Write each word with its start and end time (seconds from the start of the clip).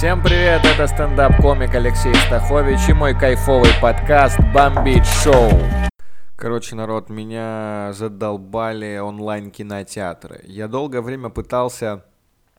Всем 0.00 0.22
привет, 0.22 0.64
это 0.64 0.86
стендап-комик 0.86 1.74
Алексей 1.74 2.14
Стахович 2.14 2.88
и 2.88 2.94
мой 2.94 3.12
кайфовый 3.12 3.68
подкаст 3.82 4.38
«Бомбит 4.54 5.04
Шоу». 5.04 5.50
Короче, 6.36 6.74
народ, 6.74 7.10
меня 7.10 7.90
задолбали 7.92 8.96
онлайн-кинотеатры. 8.96 10.40
Я 10.44 10.68
долгое 10.68 11.02
время 11.02 11.28
пытался 11.28 12.06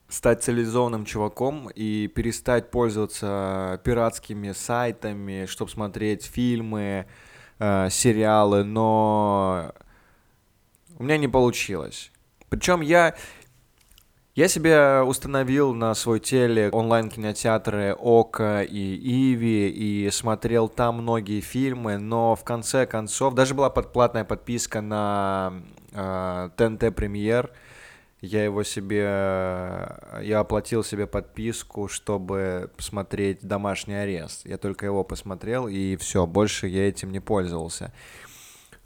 стать 0.08 0.44
цивилизованным 0.44 1.04
чуваком 1.04 1.68
и 1.68 2.06
перестать 2.06 2.70
пользоваться 2.70 3.80
пиратскими 3.82 4.52
сайтами, 4.52 5.46
чтобы 5.46 5.72
смотреть 5.72 6.24
фильмы, 6.24 7.06
э, 7.58 7.88
сериалы, 7.90 8.62
но 8.62 9.72
у 10.96 11.02
меня 11.02 11.18
не 11.18 11.26
получилось. 11.26 12.12
Причем 12.48 12.82
я 12.82 13.16
я 14.34 14.48
себе 14.48 15.02
установил 15.02 15.74
на 15.74 15.94
свой 15.94 16.18
теле 16.18 16.70
онлайн-кинотеатры 16.70 17.94
Ока 17.94 18.62
и 18.62 18.96
Иви 18.96 19.68
и 19.68 20.10
смотрел 20.10 20.68
там 20.68 21.02
многие 21.02 21.40
фильмы, 21.40 21.98
но 21.98 22.34
в 22.34 22.42
конце 22.42 22.86
концов, 22.86 23.34
даже 23.34 23.54
была 23.54 23.68
подплатная 23.68 24.24
подписка 24.24 24.80
на 24.80 25.52
э, 25.92 26.50
ТНТ 26.56 26.94
Премьер, 26.94 27.50
я 28.22 28.44
его 28.44 28.62
себе, 28.62 29.02
я 30.22 30.38
оплатил 30.38 30.84
себе 30.84 31.08
подписку, 31.08 31.88
чтобы 31.88 32.70
смотреть 32.78 33.40
«Домашний 33.42 33.94
арест». 33.94 34.46
Я 34.46 34.58
только 34.58 34.86
его 34.86 35.02
посмотрел, 35.02 35.66
и 35.66 35.96
все, 35.96 36.24
больше 36.24 36.68
я 36.68 36.88
этим 36.88 37.10
не 37.10 37.18
пользовался. 37.18 37.92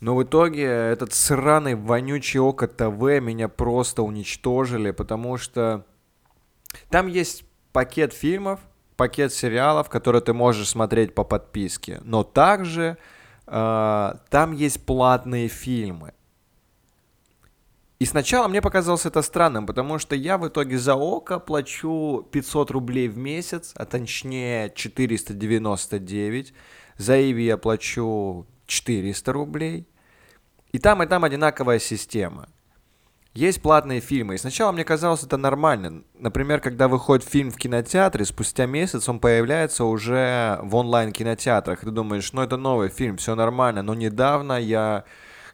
Но 0.01 0.15
в 0.15 0.23
итоге 0.23 0.65
этот 0.65 1.13
сраный 1.13 1.75
вонючий 1.75 2.39
Око 2.39 2.69
ТВ 2.69 3.23
меня 3.23 3.49
просто 3.49 4.03
уничтожили, 4.03 4.91
потому 4.91 5.39
что 5.39 5.87
там 6.91 7.07
есть 7.07 7.45
пакет 7.73 8.13
фильмов, 8.13 8.61
пакет 8.97 9.33
сериалов, 9.33 9.89
которые 9.89 10.23
ты 10.23 10.33
можешь 10.33 10.69
смотреть 10.69 11.15
по 11.15 11.25
подписке. 11.25 12.01
Но 12.05 12.25
также 12.25 12.99
э, 13.47 14.13
там 14.29 14.53
есть 14.53 14.85
платные 14.85 15.49
фильмы. 15.49 16.13
И 17.99 18.05
сначала 18.05 18.47
мне 18.47 18.61
показалось 18.61 19.07
это 19.07 19.23
странным, 19.23 19.65
потому 19.65 19.99
что 19.99 20.15
я 20.15 20.37
в 20.37 20.47
итоге 20.47 20.77
за 20.77 20.95
око 20.95 21.39
плачу 21.39 22.29
500 22.31 22.71
рублей 22.71 23.09
в 23.09 23.17
месяц, 23.17 23.73
а 23.75 23.87
точнее 23.87 24.71
499. 24.75 26.53
За 26.99 27.19
Иви 27.19 27.45
я 27.47 27.57
плачу 27.57 28.47
400 28.67 29.33
рублей. 29.33 29.87
И 30.73 30.79
там, 30.79 31.03
и 31.03 31.07
там 31.07 31.25
одинаковая 31.25 31.79
система. 31.79 32.49
Есть 33.37 33.61
платные 33.61 34.01
фильмы. 34.01 34.35
И 34.35 34.39
сначала 34.39 34.73
мне 34.73 34.83
казалось 34.83 35.23
это 35.23 35.37
нормально. 35.37 36.05
Например, 36.19 36.59
когда 36.59 36.89
выходит 36.89 37.23
фильм 37.23 37.51
в 37.51 37.59
кинотеатре, 37.59 38.25
спустя 38.25 38.65
месяц 38.65 39.11
он 39.11 39.21
появляется 39.21 39.85
уже 39.85 40.59
в 40.63 40.75
онлайн-кинотеатрах. 40.75 41.81
Ты 41.81 41.91
думаешь, 41.91 42.33
ну 42.33 42.41
это 42.41 42.57
новый 42.57 42.89
фильм, 42.89 43.19
все 43.19 43.35
нормально. 43.35 43.83
Но 43.83 43.95
недавно 43.95 44.59
я 44.59 45.05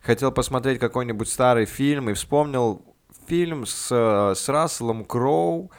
хотел 0.00 0.30
посмотреть 0.30 0.78
какой-нибудь 0.78 1.28
старый 1.28 1.66
фильм 1.66 2.08
и 2.08 2.12
вспомнил 2.12 2.82
фильм 3.26 3.66
с, 3.66 3.90
с 3.90 4.48
Расселом 4.48 5.04
Кроу. 5.04 5.72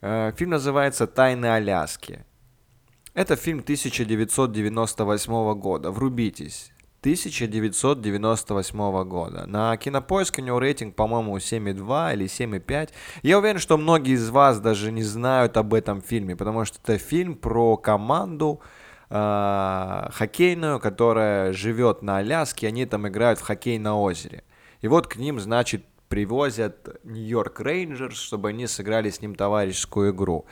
Э, 0.00 0.32
фильм 0.36 0.50
называется 0.50 1.06
«Тайны 1.06 1.46
Аляски». 1.46 2.25
Это 3.16 3.34
фильм 3.34 3.58
1998 3.60 5.54
года. 5.54 5.90
Врубитесь. 5.90 6.70
1998 7.00 9.04
года. 9.04 9.46
На 9.46 9.74
Кинопоиске 9.78 10.42
у 10.42 10.44
него 10.44 10.58
рейтинг, 10.58 10.94
по-моему, 10.94 11.38
7,2 11.38 12.12
или 12.12 12.26
7,5. 12.26 12.90
Я 13.22 13.38
уверен, 13.38 13.58
что 13.58 13.78
многие 13.78 14.16
из 14.16 14.28
вас 14.28 14.60
даже 14.60 14.92
не 14.92 15.02
знают 15.02 15.56
об 15.56 15.72
этом 15.72 16.02
фильме, 16.02 16.36
потому 16.36 16.66
что 16.66 16.78
это 16.84 16.98
фильм 16.98 17.36
про 17.36 17.78
команду 17.78 18.60
э, 19.08 20.08
хоккейную, 20.12 20.78
которая 20.78 21.54
живет 21.54 22.02
на 22.02 22.18
Аляске, 22.18 22.66
они 22.66 22.84
там 22.84 23.08
играют 23.08 23.38
в 23.38 23.42
хоккей 23.44 23.78
на 23.78 23.98
озере. 23.98 24.44
И 24.82 24.88
вот 24.88 25.06
к 25.06 25.16
ним, 25.16 25.40
значит, 25.40 25.86
привозят 26.10 27.00
Нью-Йорк 27.04 27.60
Рейнджерс, 27.60 28.18
чтобы 28.18 28.50
они 28.50 28.66
сыграли 28.66 29.08
с 29.08 29.22
ним 29.22 29.34
товарищескую 29.34 30.12
игру. 30.12 30.44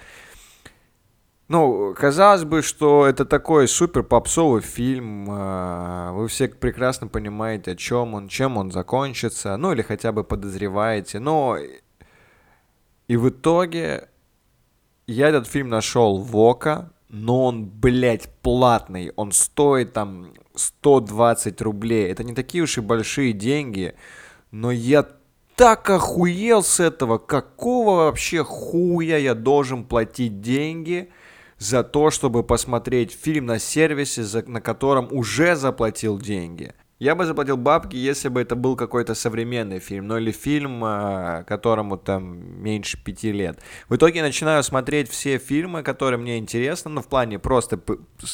Ну, 1.46 1.94
казалось 1.94 2.44
бы, 2.44 2.62
что 2.62 3.06
это 3.06 3.26
такой 3.26 3.68
супер 3.68 4.02
попсовый 4.02 4.62
фильм. 4.62 5.26
А, 5.28 6.12
вы 6.12 6.26
все 6.28 6.48
прекрасно 6.48 7.06
понимаете, 7.06 7.72
о 7.72 7.76
чем 7.76 8.14
он, 8.14 8.28
чем 8.28 8.56
он 8.56 8.72
закончится, 8.72 9.56
ну 9.58 9.72
или 9.72 9.82
хотя 9.82 10.12
бы 10.12 10.24
подозреваете. 10.24 11.18
Но 11.18 11.58
и 13.08 13.16
в 13.16 13.28
итоге 13.28 14.08
я 15.06 15.28
этот 15.28 15.46
фильм 15.46 15.68
нашел 15.68 16.16
в 16.16 16.34
Ока, 16.34 16.92
но 17.10 17.44
он, 17.44 17.66
блядь, 17.66 18.30
платный. 18.40 19.12
Он 19.16 19.30
стоит 19.30 19.92
там 19.92 20.32
120 20.54 21.60
рублей. 21.60 22.10
Это 22.10 22.24
не 22.24 22.32
такие 22.32 22.64
уж 22.64 22.78
и 22.78 22.80
большие 22.80 23.34
деньги, 23.34 23.94
но 24.50 24.70
я 24.70 25.06
так 25.56 25.90
охуел 25.90 26.62
с 26.62 26.80
этого. 26.80 27.18
Какого 27.18 28.06
вообще 28.06 28.42
хуя 28.42 29.18
я 29.18 29.34
должен 29.34 29.84
платить 29.84 30.40
деньги– 30.40 31.10
за 31.64 31.82
то, 31.82 32.10
чтобы 32.10 32.42
посмотреть 32.42 33.12
фильм 33.12 33.46
на 33.46 33.58
сервисе, 33.58 34.22
за, 34.22 34.42
на 34.48 34.60
котором 34.60 35.08
уже 35.10 35.56
заплатил 35.56 36.18
деньги. 36.18 36.74
Я 37.00 37.14
бы 37.14 37.26
заплатил 37.26 37.56
бабки, 37.56 37.96
если 37.96 38.28
бы 38.28 38.40
это 38.40 38.54
был 38.54 38.76
какой-то 38.76 39.14
современный 39.14 39.80
фильм, 39.80 40.06
ну 40.06 40.16
или 40.16 40.30
фильм, 40.30 40.82
а, 40.84 41.42
которому 41.44 41.96
там 41.96 42.62
меньше 42.62 43.02
пяти 43.02 43.32
лет. 43.32 43.58
В 43.88 43.96
итоге 43.96 44.22
начинаю 44.22 44.62
смотреть 44.62 45.10
все 45.10 45.38
фильмы, 45.38 45.82
которые 45.82 46.20
мне 46.20 46.38
интересны, 46.38 46.90
ну 46.90 47.00
в 47.00 47.08
плане 47.08 47.38
просто 47.38 47.80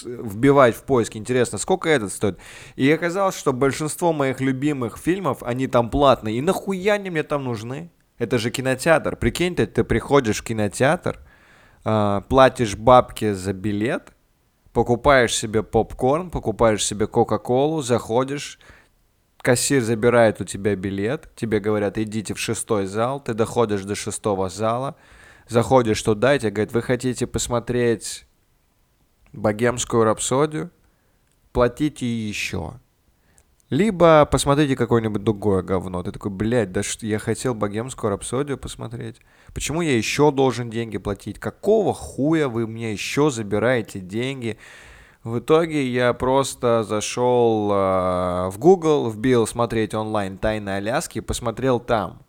вбивать 0.04 0.76
в 0.76 0.82
поиск 0.82 1.16
интересно, 1.16 1.58
сколько 1.58 1.88
этот 1.88 2.12
стоит. 2.12 2.38
И 2.76 2.90
оказалось, 2.90 3.38
что 3.38 3.52
большинство 3.52 4.12
моих 4.12 4.40
любимых 4.40 4.98
фильмов, 4.98 5.42
они 5.42 5.68
там 5.68 5.88
платные. 5.88 6.36
И 6.36 6.42
нахуя 6.42 6.94
они 6.94 7.10
мне 7.10 7.22
там 7.22 7.44
нужны? 7.44 7.90
Это 8.18 8.38
же 8.38 8.50
кинотеатр. 8.50 9.16
Прикинь, 9.16 9.54
ты, 9.54 9.66
ты 9.66 9.84
приходишь 9.84 10.40
в 10.40 10.44
кинотеатр, 10.44 11.18
э, 11.84 12.20
платишь 12.28 12.76
бабки 12.76 13.32
за 13.32 13.52
билет, 13.52 14.12
покупаешь 14.72 15.34
себе 15.34 15.62
попкорн, 15.62 16.30
покупаешь 16.30 16.84
себе 16.84 17.06
кока-колу, 17.06 17.82
заходишь, 17.82 18.58
кассир 19.38 19.82
забирает 19.82 20.40
у 20.40 20.44
тебя 20.44 20.76
билет, 20.76 21.30
тебе 21.34 21.60
говорят, 21.60 21.98
идите 21.98 22.34
в 22.34 22.38
шестой 22.38 22.86
зал, 22.86 23.20
ты 23.20 23.34
доходишь 23.34 23.84
до 23.84 23.94
шестого 23.94 24.48
зала, 24.48 24.96
заходишь 25.48 26.02
туда, 26.02 26.34
и 26.34 26.38
тебе 26.38 26.50
говорят, 26.50 26.72
вы 26.72 26.82
хотите 26.82 27.26
посмотреть 27.26 28.26
богемскую 29.32 30.04
рапсодию, 30.04 30.70
платите 31.52 32.06
еще. 32.06 32.74
Либо 33.70 34.26
посмотрите 34.26 34.74
какое-нибудь 34.74 35.22
другое 35.22 35.62
говно. 35.62 36.02
Ты 36.02 36.10
такой, 36.10 36.32
блядь, 36.32 36.72
да 36.72 36.82
что, 36.82 37.06
я 37.06 37.20
хотел 37.20 37.54
богемскую 37.54 38.10
рапсодию 38.10 38.58
посмотреть. 38.58 39.20
Почему 39.54 39.80
я 39.80 39.96
еще 39.96 40.32
должен 40.32 40.70
деньги 40.70 40.98
платить? 40.98 41.38
Какого 41.38 41.94
хуя 41.94 42.48
вы 42.48 42.66
мне 42.66 42.92
еще 42.92 43.30
забираете 43.30 44.00
деньги? 44.00 44.58
В 45.22 45.38
итоге 45.38 45.86
я 45.86 46.12
просто 46.14 46.82
зашел 46.82 47.70
э, 47.70 48.48
в 48.50 48.54
Google, 48.58 49.08
вбил 49.08 49.46
смотреть 49.46 49.94
онлайн 49.94 50.36
«Тайны 50.36 50.70
Аляски», 50.70 51.20
посмотрел 51.20 51.78
там. 51.78 52.22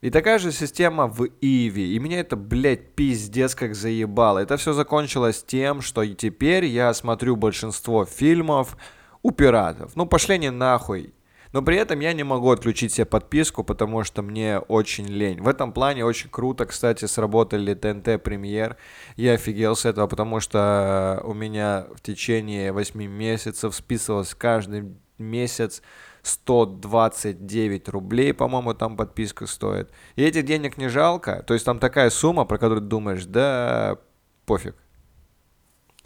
И 0.00 0.10
такая 0.10 0.38
же 0.38 0.52
система 0.52 1.06
в 1.06 1.26
Иви. 1.40 1.94
И 1.94 1.98
меня 1.98 2.20
это, 2.20 2.36
блядь, 2.36 2.94
пиздец 2.94 3.54
как 3.54 3.74
заебало. 3.74 4.38
Это 4.38 4.56
все 4.56 4.72
закончилось 4.72 5.44
тем, 5.46 5.82
что 5.82 6.02
и 6.02 6.14
теперь 6.14 6.64
я 6.64 6.94
смотрю 6.94 7.36
большинство 7.36 8.06
фильмов, 8.06 8.78
у 9.26 9.32
пиратов. 9.32 9.96
Ну, 9.96 10.06
пошли 10.06 10.36
они 10.36 10.50
нахуй. 10.50 11.12
Но 11.52 11.62
при 11.62 11.76
этом 11.76 12.00
я 12.00 12.12
не 12.12 12.22
могу 12.22 12.50
отключить 12.50 12.92
себе 12.92 13.06
подписку, 13.06 13.64
потому 13.64 14.04
что 14.04 14.22
мне 14.22 14.58
очень 14.58 15.06
лень. 15.06 15.40
В 15.40 15.48
этом 15.48 15.72
плане 15.72 16.04
очень 16.04 16.30
круто, 16.30 16.64
кстати, 16.64 17.06
сработали 17.06 17.74
ТНТ 17.74 18.22
Премьер. 18.22 18.76
Я 19.16 19.32
офигел 19.32 19.74
с 19.74 19.84
этого, 19.84 20.06
потому 20.06 20.38
что 20.38 21.20
у 21.24 21.34
меня 21.34 21.86
в 21.94 22.02
течение 22.02 22.72
8 22.72 23.04
месяцев 23.06 23.74
списывалось 23.74 24.34
каждый 24.34 24.94
месяц 25.18 25.82
129 26.22 27.88
рублей, 27.88 28.32
по-моему, 28.32 28.74
там 28.74 28.96
подписка 28.96 29.46
стоит. 29.46 29.90
И 30.14 30.22
этих 30.22 30.44
денег 30.44 30.76
не 30.76 30.88
жалко. 30.88 31.42
То 31.46 31.54
есть 31.54 31.66
там 31.66 31.80
такая 31.80 32.10
сумма, 32.10 32.44
про 32.44 32.58
которую 32.58 32.82
думаешь, 32.82 33.24
да 33.24 33.98
пофиг. 34.44 34.76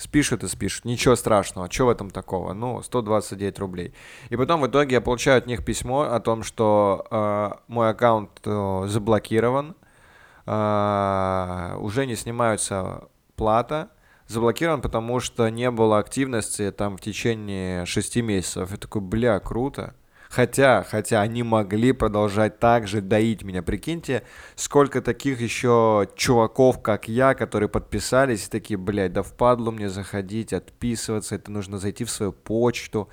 Спишут 0.00 0.42
и 0.44 0.48
спишут. 0.48 0.86
Ничего 0.86 1.14
страшного. 1.14 1.70
Что 1.70 1.84
в 1.84 1.90
этом 1.90 2.10
такого? 2.10 2.54
Ну, 2.54 2.80
129 2.80 3.58
рублей. 3.58 3.92
И 4.30 4.36
потом 4.36 4.62
в 4.62 4.66
итоге 4.66 4.94
я 4.94 5.00
получаю 5.02 5.36
от 5.36 5.46
них 5.46 5.62
письмо 5.62 6.00
о 6.02 6.18
том, 6.20 6.42
что 6.42 7.06
э, 7.10 7.50
мой 7.68 7.90
аккаунт 7.90 8.30
э, 8.46 8.84
заблокирован. 8.86 9.76
Э, 10.46 11.76
уже 11.80 12.06
не 12.06 12.16
снимаются 12.16 13.08
плата. 13.36 13.90
Заблокирован, 14.26 14.80
потому 14.80 15.20
что 15.20 15.50
не 15.50 15.70
было 15.70 15.98
активности 15.98 16.70
там 16.70 16.96
в 16.96 17.02
течение 17.02 17.84
6 17.84 18.16
месяцев. 18.22 18.70
Я 18.70 18.78
такой, 18.78 19.02
бля, 19.02 19.38
круто. 19.38 19.94
Хотя, 20.30 20.84
хотя 20.84 21.22
они 21.22 21.42
могли 21.42 21.90
продолжать 21.90 22.60
так 22.60 22.86
же 22.86 23.00
доить 23.00 23.42
меня. 23.42 23.64
Прикиньте, 23.64 24.22
сколько 24.54 25.02
таких 25.02 25.40
еще 25.40 26.08
чуваков, 26.14 26.80
как 26.80 27.08
я, 27.08 27.34
которые 27.34 27.68
подписались 27.68 28.46
и 28.46 28.50
такие, 28.50 28.78
блядь, 28.78 29.12
да 29.12 29.24
впадлу 29.24 29.72
мне 29.72 29.88
заходить, 29.88 30.52
отписываться, 30.52 31.34
это 31.34 31.50
нужно 31.50 31.78
зайти 31.78 32.04
в 32.04 32.10
свою 32.10 32.32
почту. 32.32 33.08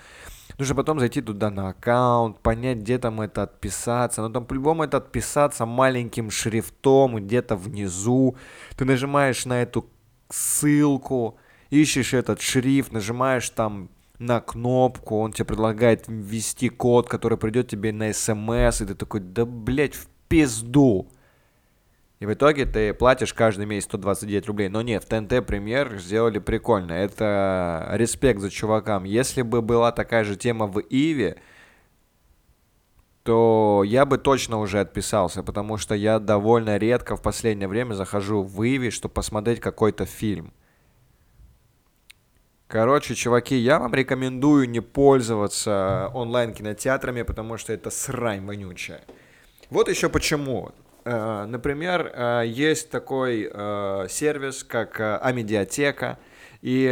Нужно 0.59 0.75
потом 0.75 0.99
зайти 0.99 1.21
туда 1.21 1.49
на 1.49 1.69
аккаунт, 1.69 2.39
понять, 2.39 2.77
где 2.77 2.99
там 2.99 3.19
это 3.19 3.43
отписаться. 3.43 4.21
Но 4.21 4.29
там 4.29 4.45
по-любому 4.45 4.83
это 4.83 4.97
отписаться 4.97 5.65
маленьким 5.65 6.29
шрифтом 6.29 7.15
где-то 7.15 7.55
внизу. 7.55 8.37
Ты 8.75 8.85
нажимаешь 8.85 9.43
на 9.47 9.63
эту 9.63 9.89
ссылку, 10.29 11.39
ищешь 11.71 12.13
этот 12.13 12.41
шрифт, 12.41 12.91
нажимаешь 12.91 13.49
там 13.49 13.89
на 14.19 14.41
кнопку, 14.41 15.19
он 15.19 15.31
тебе 15.31 15.45
предлагает 15.45 16.05
ввести 16.07 16.69
код, 16.69 17.07
который 17.07 17.37
придет 17.37 17.67
тебе 17.67 17.91
на 17.91 18.11
смс, 18.13 18.81
и 18.81 18.85
ты 18.85 18.95
такой, 18.95 19.19
да, 19.19 19.45
блядь, 19.45 19.95
в 19.95 20.07
пизду. 20.27 21.07
И 22.19 22.25
в 22.25 22.33
итоге 22.33 22.65
ты 22.65 22.93
платишь 22.95 23.33
каждый 23.33 23.67
месяц 23.67 23.85
129 23.85 24.47
рублей. 24.47 24.69
Но 24.69 24.81
нет, 24.81 25.03
в 25.03 25.07
ТНТ 25.07 25.45
премьер 25.45 25.99
сделали 25.99 26.39
прикольно. 26.39 26.93
Это 26.93 27.89
респект 27.91 28.39
за 28.39 28.49
чувакам. 28.49 29.03
Если 29.03 29.43
бы 29.43 29.61
была 29.61 29.91
такая 29.91 30.23
же 30.23 30.35
тема 30.35 30.65
в 30.65 30.79
Иве, 30.79 31.37
то 33.21 33.83
я 33.85 34.05
бы 34.05 34.17
точно 34.17 34.57
уже 34.57 34.79
отписался, 34.79 35.43
потому 35.43 35.77
что 35.77 35.93
я 35.93 36.17
довольно 36.17 36.77
редко 36.77 37.15
в 37.15 37.21
последнее 37.21 37.67
время 37.67 37.93
захожу 37.93 38.41
в 38.41 38.63
Иви, 38.63 38.89
чтобы 38.89 39.13
посмотреть 39.13 39.59
какой-то 39.59 40.05
фильм. 40.05 40.53
Короче, 42.67 43.15
чуваки, 43.15 43.55
я 43.55 43.79
вам 43.79 43.93
рекомендую 43.93 44.69
не 44.69 44.81
пользоваться 44.81 46.11
онлайн-кинотеатрами, 46.13 47.21
потому 47.21 47.57
что 47.57 47.71
это 47.71 47.89
срань 47.89 48.45
вонючая. 48.45 49.01
Вот 49.69 49.87
еще 49.87 50.09
почему. 50.09 50.71
Э, 51.05 51.45
например, 51.45 52.11
э, 52.13 52.43
есть 52.45 52.89
такой 52.89 53.49
э, 53.49 54.07
сервис, 54.09 54.65
как 54.65 54.99
Амедиатека, 54.99 56.19
и 56.61 56.87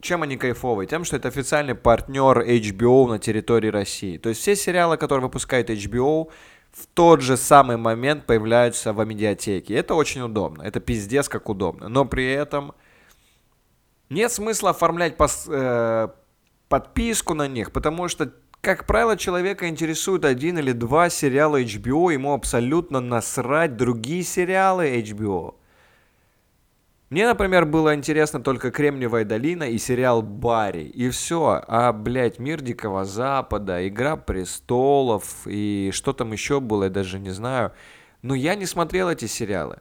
чем 0.00 0.22
они 0.22 0.38
кайфовые? 0.38 0.86
Тем, 0.86 1.04
что 1.04 1.16
это 1.16 1.28
официальный 1.28 1.74
партнер 1.74 2.40
HBO 2.40 3.06
на 3.06 3.18
территории 3.18 3.68
России. 3.68 4.16
То 4.16 4.30
есть 4.30 4.40
все 4.40 4.56
сериалы, 4.56 4.96
которые 4.96 5.24
выпускает 5.24 5.68
HBO, 5.68 6.30
в 6.72 6.86
тот 6.94 7.20
же 7.20 7.36
самый 7.36 7.76
момент 7.76 8.24
появляются 8.24 8.94
в 8.94 9.04
медиатеке. 9.04 9.74
Это 9.74 9.94
очень 9.94 10.22
удобно. 10.22 10.62
Это 10.62 10.80
пиздец 10.80 11.28
как 11.28 11.50
удобно. 11.50 11.88
Но 11.88 12.06
при 12.06 12.32
этом 12.32 12.72
нет 14.10 14.32
смысла 14.32 14.70
оформлять 14.70 15.16
пос, 15.16 15.46
э, 15.48 16.08
подписку 16.68 17.34
на 17.34 17.48
них, 17.48 17.72
потому 17.72 18.08
что, 18.08 18.32
как 18.60 18.86
правило, 18.86 19.16
человека 19.16 19.68
интересует 19.68 20.24
один 20.24 20.58
или 20.58 20.72
два 20.72 21.08
сериала 21.08 21.60
HBO, 21.62 22.12
ему 22.12 22.34
абсолютно 22.34 23.00
насрать 23.00 23.76
другие 23.76 24.24
сериалы 24.24 25.00
HBO. 25.00 25.54
Мне, 27.10 27.26
например, 27.26 27.66
было 27.66 27.92
интересно 27.96 28.40
только 28.40 28.70
«Кремниевая 28.70 29.24
долина» 29.24 29.64
и 29.64 29.78
сериал 29.78 30.22
«Барри». 30.22 30.84
И 30.84 31.10
все. 31.10 31.60
А, 31.66 31.92
блядь, 31.92 32.38
«Мир 32.38 32.60
Дикого 32.60 33.04
Запада», 33.04 33.86
«Игра 33.88 34.16
престолов» 34.16 35.42
и 35.44 35.90
что 35.92 36.12
там 36.12 36.30
еще 36.30 36.60
было, 36.60 36.84
я 36.84 36.90
даже 36.90 37.18
не 37.18 37.30
знаю. 37.30 37.72
Но 38.22 38.36
я 38.36 38.54
не 38.54 38.64
смотрел 38.64 39.08
эти 39.08 39.24
сериалы. 39.24 39.78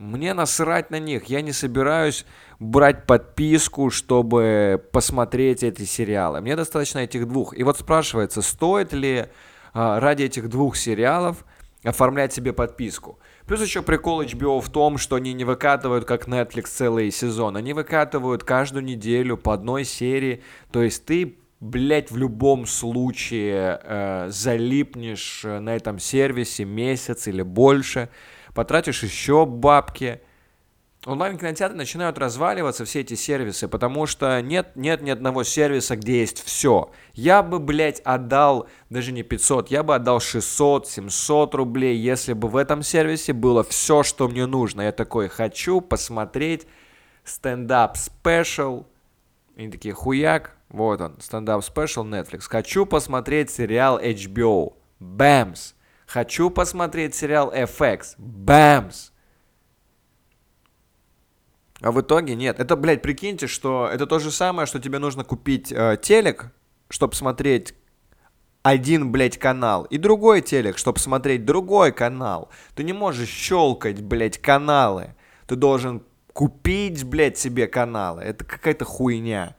Мне 0.00 0.32
насрать 0.32 0.90
на 0.90 0.98
них. 0.98 1.26
Я 1.26 1.42
не 1.42 1.52
собираюсь 1.52 2.24
брать 2.58 3.04
подписку, 3.04 3.90
чтобы 3.90 4.82
посмотреть 4.92 5.62
эти 5.62 5.82
сериалы. 5.82 6.40
Мне 6.40 6.56
достаточно 6.56 7.00
этих 7.00 7.28
двух. 7.28 7.54
И 7.54 7.62
вот 7.64 7.78
спрашивается, 7.78 8.40
стоит 8.40 8.94
ли 8.94 9.26
а, 9.74 10.00
ради 10.00 10.22
этих 10.22 10.48
двух 10.48 10.76
сериалов 10.76 11.44
оформлять 11.84 12.32
себе 12.32 12.54
подписку. 12.54 13.18
Плюс 13.46 13.60
еще 13.60 13.82
прикол 13.82 14.22
HBO 14.22 14.62
в 14.62 14.70
том, 14.70 14.96
что 14.96 15.16
они 15.16 15.34
не 15.34 15.44
выкатывают, 15.44 16.06
как 16.06 16.28
Netflix, 16.28 16.68
целый 16.68 17.10
сезон. 17.10 17.58
Они 17.58 17.74
выкатывают 17.74 18.42
каждую 18.42 18.84
неделю 18.84 19.36
по 19.36 19.52
одной 19.52 19.84
серии. 19.84 20.42
То 20.72 20.82
есть 20.82 21.04
ты, 21.04 21.36
блядь, 21.60 22.10
в 22.10 22.16
любом 22.16 22.64
случае 22.64 23.78
э, 23.82 24.28
залипнешь 24.30 25.42
э, 25.44 25.58
на 25.58 25.76
этом 25.76 25.98
сервисе 25.98 26.64
месяц 26.64 27.28
или 27.28 27.42
больше 27.42 28.08
потратишь 28.54 29.02
еще 29.02 29.46
бабки. 29.46 30.20
Онлайн-кинотеатры 31.06 31.76
начинают 31.76 32.18
разваливаться, 32.18 32.84
все 32.84 33.00
эти 33.00 33.14
сервисы, 33.14 33.68
потому 33.68 34.04
что 34.04 34.42
нет, 34.42 34.76
нет 34.76 35.00
ни 35.00 35.08
одного 35.08 35.44
сервиса, 35.44 35.96
где 35.96 36.20
есть 36.20 36.44
все. 36.44 36.90
Я 37.14 37.42
бы, 37.42 37.58
блядь, 37.58 38.00
отдал 38.00 38.68
даже 38.90 39.10
не 39.12 39.22
500, 39.22 39.70
я 39.70 39.82
бы 39.82 39.94
отдал 39.94 40.20
600, 40.20 40.88
700 40.88 41.54
рублей, 41.54 41.96
если 41.96 42.34
бы 42.34 42.48
в 42.48 42.56
этом 42.56 42.82
сервисе 42.82 43.32
было 43.32 43.64
все, 43.64 44.02
что 44.02 44.28
мне 44.28 44.44
нужно. 44.44 44.82
Я 44.82 44.92
такой, 44.92 45.28
хочу 45.28 45.80
посмотреть 45.80 46.66
стендап 47.24 47.96
special. 47.96 48.84
Они 49.56 49.70
такие, 49.70 49.94
хуяк, 49.94 50.54
вот 50.68 51.00
он, 51.00 51.18
стендап 51.20 51.64
special 51.64 52.04
Netflix. 52.04 52.42
Хочу 52.48 52.84
посмотреть 52.84 53.50
сериал 53.50 53.98
HBO. 53.98 54.74
Бэмс. 54.98 55.74
Хочу 56.10 56.50
посмотреть 56.50 57.14
сериал 57.14 57.52
FX. 57.54 58.16
Бэмс! 58.18 59.12
А 61.80 61.92
в 61.92 62.00
итоге 62.00 62.34
нет. 62.34 62.58
Это, 62.58 62.74
блядь, 62.74 63.00
прикиньте, 63.00 63.46
что 63.46 63.88
это 63.88 64.08
то 64.08 64.18
же 64.18 64.32
самое, 64.32 64.66
что 64.66 64.80
тебе 64.80 64.98
нужно 64.98 65.22
купить 65.22 65.70
э, 65.70 65.96
телек, 66.02 66.50
чтобы 66.88 67.14
смотреть 67.14 67.74
один, 68.64 69.12
блядь, 69.12 69.38
канал, 69.38 69.84
и 69.84 69.98
другой 69.98 70.40
телек, 70.40 70.78
чтобы 70.78 70.98
смотреть 70.98 71.44
другой 71.44 71.92
канал. 71.92 72.50
Ты 72.74 72.82
не 72.82 72.92
можешь 72.92 73.28
щелкать, 73.28 74.02
блядь, 74.02 74.38
каналы. 74.38 75.14
Ты 75.46 75.54
должен 75.54 76.02
купить, 76.32 77.04
блядь, 77.04 77.38
себе 77.38 77.68
каналы. 77.68 78.22
Это 78.22 78.44
какая-то 78.44 78.84
хуйня. 78.84 79.54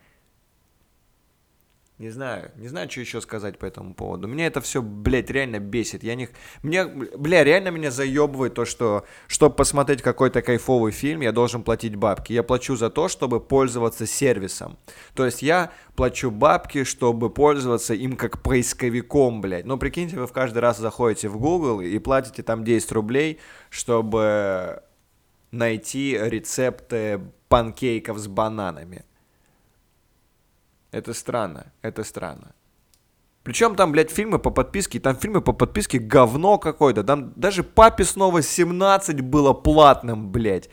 Не 2.02 2.10
знаю, 2.10 2.50
не 2.56 2.68
знаю, 2.68 2.90
что 2.90 3.00
еще 3.02 3.22
сказать 3.22 3.60
по 3.60 3.66
этому 3.68 3.94
поводу. 3.94 4.28
Меня 4.28 4.48
это 4.48 4.60
все, 4.60 4.82
блядь, 4.82 5.30
реально 5.30 5.60
бесит. 5.60 6.02
Я 6.02 6.16
не... 6.16 6.30
Мне, 6.64 6.84
бля, 6.86 7.44
реально 7.44 7.68
меня 7.68 7.92
заебывает 7.92 8.56
то, 8.56 8.66
что, 8.66 9.06
чтобы 9.28 9.56
посмотреть 9.56 10.02
какой-то 10.02 10.42
кайфовый 10.42 10.94
фильм, 10.94 11.22
я 11.22 11.32
должен 11.32 11.62
платить 11.62 11.96
бабки. 11.96 12.34
Я 12.34 12.42
плачу 12.42 12.76
за 12.76 12.90
то, 12.90 13.08
чтобы 13.08 13.40
пользоваться 13.40 14.08
сервисом. 14.08 14.80
То 15.14 15.26
есть 15.26 15.44
я 15.44 15.72
плачу 15.96 16.32
бабки, 16.32 16.86
чтобы 16.86 17.30
пользоваться 17.30 17.94
им 17.94 18.18
как 18.18 18.42
поисковиком, 18.42 19.40
блядь. 19.40 19.68
Но 19.68 19.78
прикиньте, 19.78 20.18
вы 20.18 20.26
в 20.26 20.32
каждый 20.32 20.58
раз 20.58 20.80
заходите 20.80 21.30
в 21.30 21.38
Google 21.38 21.82
и 21.82 22.00
платите 22.00 22.42
там 22.42 22.64
10 22.64 22.92
рублей, 22.94 23.38
чтобы 23.70 24.82
найти 25.52 26.18
рецепты 26.20 27.22
панкейков 27.48 28.18
с 28.18 28.28
бананами. 28.28 29.06
Это 30.92 31.14
странно, 31.14 31.72
это 31.82 32.04
странно. 32.04 32.54
Причем 33.44 33.76
там, 33.76 33.92
блядь, 33.92 34.12
фильмы 34.12 34.38
по 34.40 34.52
подписке, 34.52 35.00
там 35.00 35.16
фильмы 35.16 35.42
по 35.42 35.54
подписке 35.54 35.98
говно 35.98 36.60
какое-то. 36.60 37.04
Там 37.04 37.34
даже 37.36 37.64
«Папе 37.64 38.04
снова 38.04 38.40
17» 38.40 39.22
было 39.22 39.54
платным, 39.54 40.32
блядь. 40.32 40.70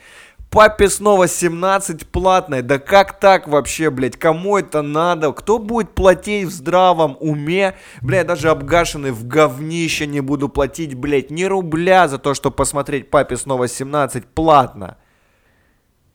«Папе 0.51 0.89
снова 0.89 1.23
17» 1.25 2.05
платное. 2.11 2.61
Да 2.61 2.79
как 2.79 3.19
так 3.19 3.47
вообще, 3.47 3.89
блядь? 3.89 4.17
Кому 4.17 4.57
это 4.57 4.81
надо? 4.81 5.31
Кто 5.31 5.57
будет 5.57 5.95
платить 5.95 6.47
в 6.47 6.51
здравом 6.51 7.17
уме? 7.19 7.75
Блядь, 8.01 8.27
даже 8.27 8.49
обгашенный 8.49 9.11
в 9.11 9.25
говнище 9.25 10.05
не 10.05 10.21
буду 10.21 10.49
платить, 10.49 10.95
блядь, 10.95 11.31
ни 11.31 11.45
рубля 11.45 12.07
за 12.07 12.19
то, 12.19 12.33
чтобы 12.33 12.55
посмотреть 12.55 13.09
«Папе 13.09 13.37
снова 13.37 13.65
17» 13.65 14.25
платно. 14.33 14.97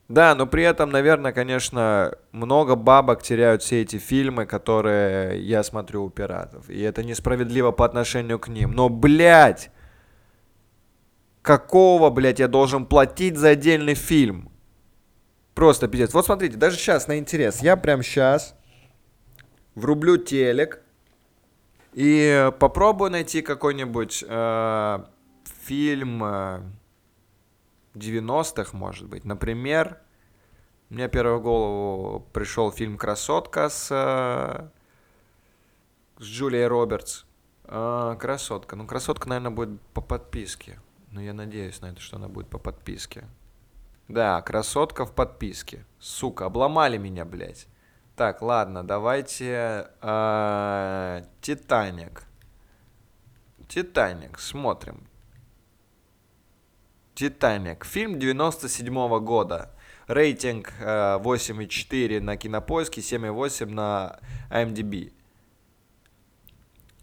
Да, 0.07 0.35
но 0.35 0.45
при 0.45 0.63
этом, 0.63 0.91
наверное, 0.91 1.31
конечно, 1.31 2.13
много 2.31 2.75
бабок 2.75 3.23
теряют 3.23 3.63
все 3.63 3.81
эти 3.81 3.97
фильмы, 3.97 4.45
которые 4.45 5.41
я 5.41 5.63
смотрю 5.63 6.05
у 6.05 6.09
пиратов. 6.11 6.69
И 6.69 6.79
это 6.81 7.03
несправедливо 7.03 7.71
по 7.71 7.85
отношению 7.85 8.37
к 8.37 8.47
ним. 8.47 8.73
Но, 8.73 8.89
блядь, 8.89 9.71
какого, 11.41 12.11
блядь, 12.11 12.39
я 12.39 12.47
должен 12.47 12.85
платить 12.85 13.37
за 13.37 13.49
отдельный 13.49 13.95
фильм? 13.95 14.51
Просто 15.55 15.87
пиздец. 15.87 16.13
Вот 16.13 16.25
смотрите, 16.25 16.57
даже 16.57 16.77
сейчас 16.77 17.07
на 17.07 17.17
интерес. 17.17 17.63
Я 17.63 17.75
прям 17.75 18.03
сейчас 18.03 18.55
врублю 19.73 20.17
телек 20.17 20.81
и 21.93 22.51
попробую 22.59 23.09
найти 23.09 23.41
какой-нибудь 23.41 24.23
э, 24.27 24.99
фильм... 25.65 26.23
Э, 26.23 26.59
90-х, 27.95 28.75
может 28.75 29.07
быть. 29.07 29.25
Например, 29.25 29.99
мне 30.89 31.07
первый 31.07 31.39
в 31.39 31.41
голову 31.41 32.19
пришел 32.33 32.71
фильм 32.71 32.97
«Красотка» 32.97 33.69
с, 33.69 33.89
э, 33.91 34.69
с 36.19 36.23
Джулией 36.23 36.67
Робертс. 36.67 37.25
А, 37.63 38.15
«Красотка». 38.15 38.75
Ну, 38.75 38.85
«Красотка», 38.85 39.29
наверное, 39.29 39.51
будет 39.51 39.81
по 39.93 40.01
подписке. 40.01 40.79
Но 41.11 41.21
я 41.21 41.33
надеюсь 41.33 41.81
на 41.81 41.87
это, 41.87 41.99
что 41.99 42.17
она 42.17 42.27
будет 42.27 42.49
по 42.49 42.59
подписке. 42.59 43.25
Да, 44.07 44.41
«Красотка» 44.41 45.05
в 45.05 45.13
подписке. 45.13 45.85
Сука, 45.99 46.45
обломали 46.45 46.97
меня, 46.97 47.25
блядь. 47.25 47.67
Так, 48.15 48.41
ладно, 48.41 48.85
давайте 48.85 49.89
а, 50.01 51.23
Титаник. 51.41 52.23
Титаник, 53.67 54.39
смотрим. 54.39 55.07
Титаник. 57.15 57.85
Фильм 57.85 58.19
97 58.19 58.93
-го 58.93 59.19
года. 59.19 59.71
Рейтинг 60.07 60.73
э, 60.79 61.17
8,4 61.19 62.19
на 62.19 62.37
Кинопоиске, 62.37 63.01
7,8 63.01 63.71
на 63.71 64.19
IMDb. 64.51 65.11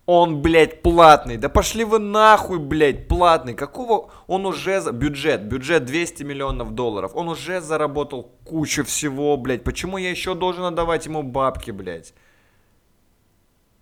Он, 0.07 0.43
блядь, 0.43 0.83
платный. 0.83 1.37
Да 1.37 1.49
пошли 1.49 1.85
вы 1.85 1.99
нахуй, 1.99 2.59
блядь, 2.59 3.09
платный. 3.09 3.55
Какого... 3.55 4.11
Он 4.27 4.47
уже... 4.47 4.81
За... 4.81 4.93
Бюджет. 4.93 5.43
Бюджет 5.45 5.85
200 5.85 6.25
миллионов 6.25 6.73
долларов. 6.73 7.13
Он 7.15 7.29
уже 7.29 7.61
заработал 7.61 8.33
кучу 8.45 8.85
всего, 8.85 9.37
блядь. 9.37 9.65
Почему 9.65 9.99
я 9.99 10.11
еще 10.11 10.35
должен 10.35 10.65
отдавать 10.65 11.07
ему 11.07 11.23
бабки, 11.23 11.71
блядь? 11.71 12.15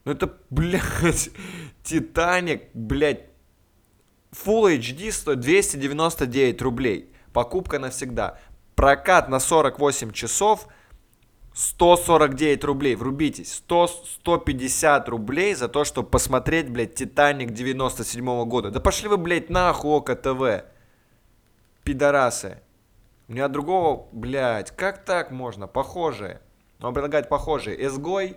Ну 0.04 0.12
это, 0.12 0.34
блядь, 0.50 1.30
Титаник, 1.82 2.64
блядь. 2.74 3.29
Full 4.32 4.78
HD 4.78 5.10
стоит 5.10 5.40
299 5.40 6.62
рублей. 6.62 7.12
Покупка 7.32 7.78
навсегда. 7.78 8.38
Прокат 8.74 9.28
на 9.28 9.40
48 9.40 10.12
часов 10.12 10.68
149 11.52 12.64
рублей, 12.64 12.94
врубитесь, 12.94 13.54
100, 13.54 13.88
150 13.88 15.08
рублей 15.08 15.54
за 15.54 15.68
то, 15.68 15.84
чтобы 15.84 16.08
посмотреть, 16.08 16.70
блядь, 16.70 16.94
Титаник 16.94 17.50
97 17.50 18.24
-го 18.24 18.44
года. 18.46 18.70
Да 18.70 18.80
пошли 18.80 19.08
вы, 19.08 19.16
блядь, 19.16 19.50
нахуй 19.50 19.90
Око 19.90 20.14
ТВ. 20.14 20.64
Пидорасы. 21.84 22.62
У 23.28 23.32
меня 23.32 23.48
другого, 23.48 24.08
блядь, 24.12 24.70
как 24.70 25.04
так 25.04 25.30
можно? 25.30 25.66
Похожие. 25.66 26.40
Он 26.80 26.94
предлагает 26.94 27.28
похожие. 27.28 27.84
Изгой 27.86 28.36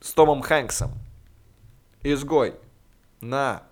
с 0.00 0.12
Томом 0.12 0.42
Хэнксом. 0.42 0.92
Изгой. 2.02 2.54
На. 3.20 3.67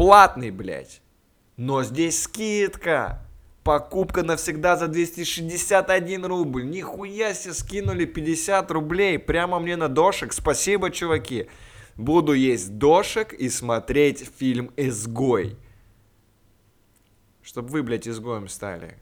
Платный, 0.00 0.50
блядь. 0.50 1.02
Но 1.58 1.84
здесь 1.84 2.22
скидка. 2.22 3.20
Покупка 3.62 4.22
навсегда 4.22 4.74
за 4.76 4.88
261 4.88 6.24
рубль. 6.24 6.64
Нихуя 6.64 7.34
себе 7.34 7.52
скинули 7.52 8.06
50 8.06 8.70
рублей 8.70 9.18
прямо 9.18 9.60
мне 9.60 9.76
на 9.76 9.90
дошек. 9.90 10.32
Спасибо, 10.32 10.90
чуваки. 10.90 11.48
Буду 11.96 12.32
есть 12.32 12.78
дошек 12.78 13.34
и 13.34 13.50
смотреть 13.50 14.26
фильм 14.38 14.72
«Изгой». 14.78 15.58
Чтоб 17.42 17.68
вы, 17.68 17.82
блядь, 17.82 18.08
изгоем 18.08 18.48
стали. 18.48 18.96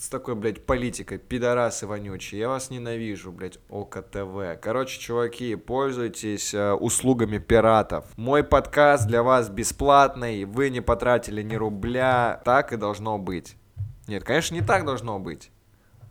С, 0.00 0.08
такой, 0.08 0.34
блядь, 0.34 0.64
политикой. 0.64 1.18
Пидорасы 1.18 1.86
вонючие. 1.86 2.40
Я 2.40 2.48
вас 2.48 2.70
ненавижу, 2.70 3.32
блядь, 3.32 3.58
ОК 3.68 4.00
ТВ. 4.00 4.58
Короче, 4.62 4.98
чуваки, 4.98 5.56
пользуйтесь 5.56 6.54
э, 6.54 6.72
услугами 6.72 7.36
пиратов. 7.36 8.06
Мой 8.16 8.42
подкаст 8.42 9.06
для 9.06 9.22
вас 9.22 9.50
бесплатный. 9.50 10.46
Вы 10.46 10.70
не 10.70 10.80
потратили 10.80 11.42
ни 11.42 11.54
рубля. 11.54 12.40
Так 12.46 12.72
и 12.72 12.78
должно 12.78 13.18
быть. 13.18 13.56
Нет, 14.06 14.24
конечно, 14.24 14.54
не 14.54 14.62
так 14.62 14.86
должно 14.86 15.18
быть. 15.18 15.50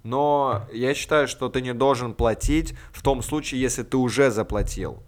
Но 0.04 0.68
я 0.72 0.94
считаю, 0.94 1.28
что 1.28 1.50
ты 1.50 1.60
не 1.60 1.74
должен 1.74 2.14
платить 2.14 2.76
в 2.92 3.02
том 3.02 3.24
случае, 3.24 3.60
если 3.60 3.82
ты 3.82 3.98
уже 3.98 4.30
заплатил. 4.30 5.02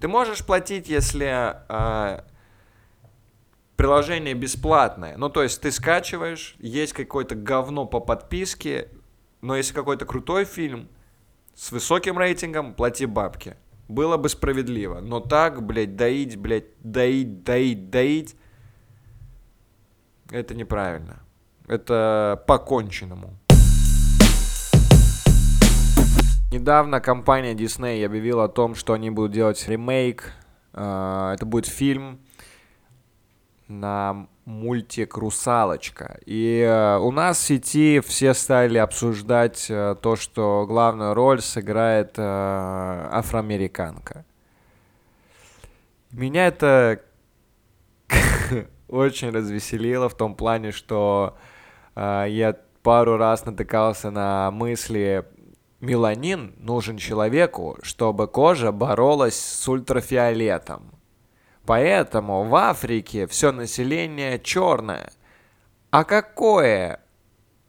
Ты 0.00 0.08
можешь 0.08 0.44
платить, 0.44 0.86
если 0.86 1.54
э, 1.66 2.20
приложение 3.76 4.34
бесплатное. 4.34 5.16
Ну, 5.16 5.28
то 5.28 5.42
есть 5.42 5.60
ты 5.60 5.70
скачиваешь, 5.70 6.56
есть 6.58 6.92
какое-то 6.92 7.34
говно 7.34 7.86
по 7.86 8.00
подписке, 8.00 8.88
но 9.40 9.56
если 9.56 9.74
какой-то 9.74 10.06
крутой 10.06 10.44
фильм 10.44 10.88
с 11.54 11.72
высоким 11.72 12.18
рейтингом, 12.18 12.74
плати 12.74 13.06
бабки. 13.06 13.56
Было 13.88 14.16
бы 14.16 14.28
справедливо. 14.28 15.00
Но 15.00 15.20
так, 15.20 15.62
блядь, 15.62 15.96
доить, 15.96 16.36
блядь, 16.36 16.80
доить, 16.82 17.42
доить, 17.42 17.90
доить, 17.90 18.36
это 20.30 20.54
неправильно. 20.54 21.22
Это 21.68 22.42
по-конченному. 22.46 23.36
Недавно 26.50 27.00
компания 27.00 27.54
Disney 27.54 28.04
объявила 28.04 28.44
о 28.44 28.48
том, 28.48 28.74
что 28.74 28.92
они 28.92 29.10
будут 29.10 29.32
делать 29.32 29.66
ремейк. 29.68 30.32
Э, 30.74 31.32
это 31.34 31.46
будет 31.46 31.66
фильм 31.66 32.20
на 33.80 34.28
мультик 34.44 35.16
«Русалочка». 35.16 36.20
И 36.26 36.60
э, 36.60 36.98
у 36.98 37.10
нас 37.10 37.38
в 37.38 37.42
сети 37.42 38.00
все 38.00 38.34
стали 38.34 38.76
обсуждать 38.78 39.66
э, 39.68 39.96
то, 40.00 40.14
что 40.16 40.66
главную 40.66 41.14
роль 41.14 41.40
сыграет 41.40 42.18
афроамериканка. 42.18 44.24
Меня 46.10 46.48
это 46.48 47.00
очень 48.88 49.30
развеселило 49.30 50.08
в 50.08 50.16
том 50.16 50.34
плане, 50.34 50.72
что 50.72 51.36
я 51.96 52.56
пару 52.82 53.16
раз 53.16 53.44
натыкался 53.44 54.10
на 54.10 54.50
мысли 54.50 55.24
меланин 55.82 56.54
нужен 56.58 56.96
человеку, 56.96 57.76
чтобы 57.82 58.28
кожа 58.28 58.72
боролась 58.72 59.38
с 59.38 59.68
ультрафиолетом. 59.68 60.92
Поэтому 61.64 62.44
в 62.44 62.54
Африке 62.56 63.26
все 63.26 63.52
население 63.52 64.38
черное. 64.38 65.12
А 65.90 66.04
какое 66.04 67.00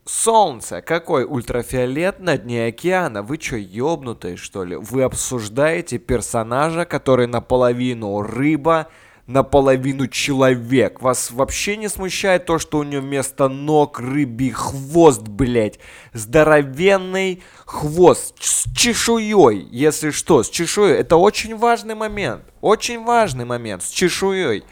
солнце, 0.06 0.82
какой 0.82 1.26
ультрафиолет 1.26 2.20
на 2.20 2.38
дне 2.38 2.68
океана? 2.68 3.22
Вы 3.22 3.40
что, 3.40 3.58
ёбнутые, 3.58 4.36
что 4.38 4.64
ли? 4.64 4.76
Вы 4.76 5.04
обсуждаете 5.04 6.00
персонажа, 6.00 6.86
который 6.86 7.28
наполовину 7.28 8.22
рыба, 8.22 8.88
наполовину 9.28 10.08
человек. 10.08 11.02
Вас 11.02 11.32
вообще 11.32 11.78
не 11.78 11.88
смущает 11.88 12.46
то, 12.46 12.60
что 12.60 12.80
у 12.80 12.84
него 12.84 13.02
вместо 13.02 13.48
ног 13.48 14.00
рыбий 14.00 14.52
хвост, 14.52 15.22
блядь. 15.22 15.80
Здоровенный 16.12 17.42
хвост 17.66 18.36
с 18.42 18.66
чешуей, 18.76 19.68
если 19.72 20.12
что, 20.12 20.44
с 20.44 20.50
чешуей. 20.50 20.96
Это 20.96 21.16
очень 21.16 21.56
важный 21.56 21.96
момент. 21.96 22.44
Очень 22.62 23.04
важный 23.04 23.46
момент 23.46 23.84
с 23.84 23.90
чешуей. 23.90 24.64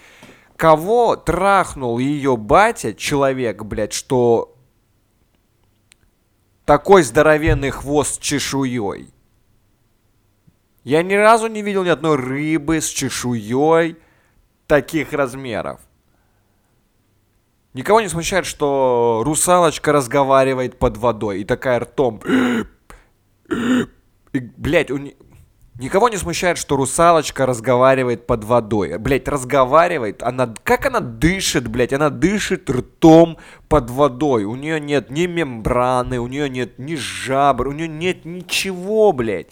Кого 0.58 1.16
трахнул 1.16 1.98
ее 1.98 2.38
батя, 2.38 2.94
человек, 2.94 3.64
блядь, 3.64 3.94
что 3.94 4.56
такой 6.66 7.04
здоровенный 7.04 7.72
хвост 7.72 8.16
с 8.16 8.18
чешуей? 8.20 9.12
Я 10.84 11.04
ни 11.04 11.14
разу 11.14 11.48
не 11.48 11.62
видел 11.62 11.84
ни 11.84 11.90
одной 11.90 12.16
рыбы 12.16 12.82
с 12.82 12.88
чешуей 12.88 13.98
таких 14.72 15.12
размеров. 15.12 15.82
Никого 17.74 18.00
не 18.00 18.08
смущает, 18.08 18.46
что 18.46 19.22
русалочка 19.26 19.92
разговаривает 19.92 20.80
под 20.80 20.96
водой 20.96 21.42
и 21.42 21.44
такая 21.44 21.82
ртом. 21.82 22.22
И, 24.32 24.40
блядь, 24.40 24.90
у... 24.90 24.98
Никого 25.78 26.08
не 26.08 26.16
смущает, 26.16 26.58
что 26.58 26.78
русалочка 26.78 27.46
разговаривает 27.46 28.26
под 28.26 28.46
водой. 28.46 28.98
Блять, 28.98 29.28
разговаривает. 29.28 30.24
Она. 30.24 30.54
Как 30.64 30.86
она 30.86 31.02
дышит, 31.02 31.68
блять? 31.68 31.92
Она 31.92 32.10
дышит 32.10 32.70
ртом 32.70 33.40
под 33.68 33.90
водой. 33.90 34.46
У 34.46 34.56
нее 34.56 34.80
нет 34.80 35.10
ни 35.10 35.26
мембраны, 35.26 36.20
у 36.20 36.28
нее 36.28 36.50
нет 36.50 36.80
ни 36.80 36.96
жабр, 36.96 37.68
у 37.68 37.72
нее 37.74 37.90
нет 37.90 38.24
ничего, 38.24 39.12
блять 39.12 39.48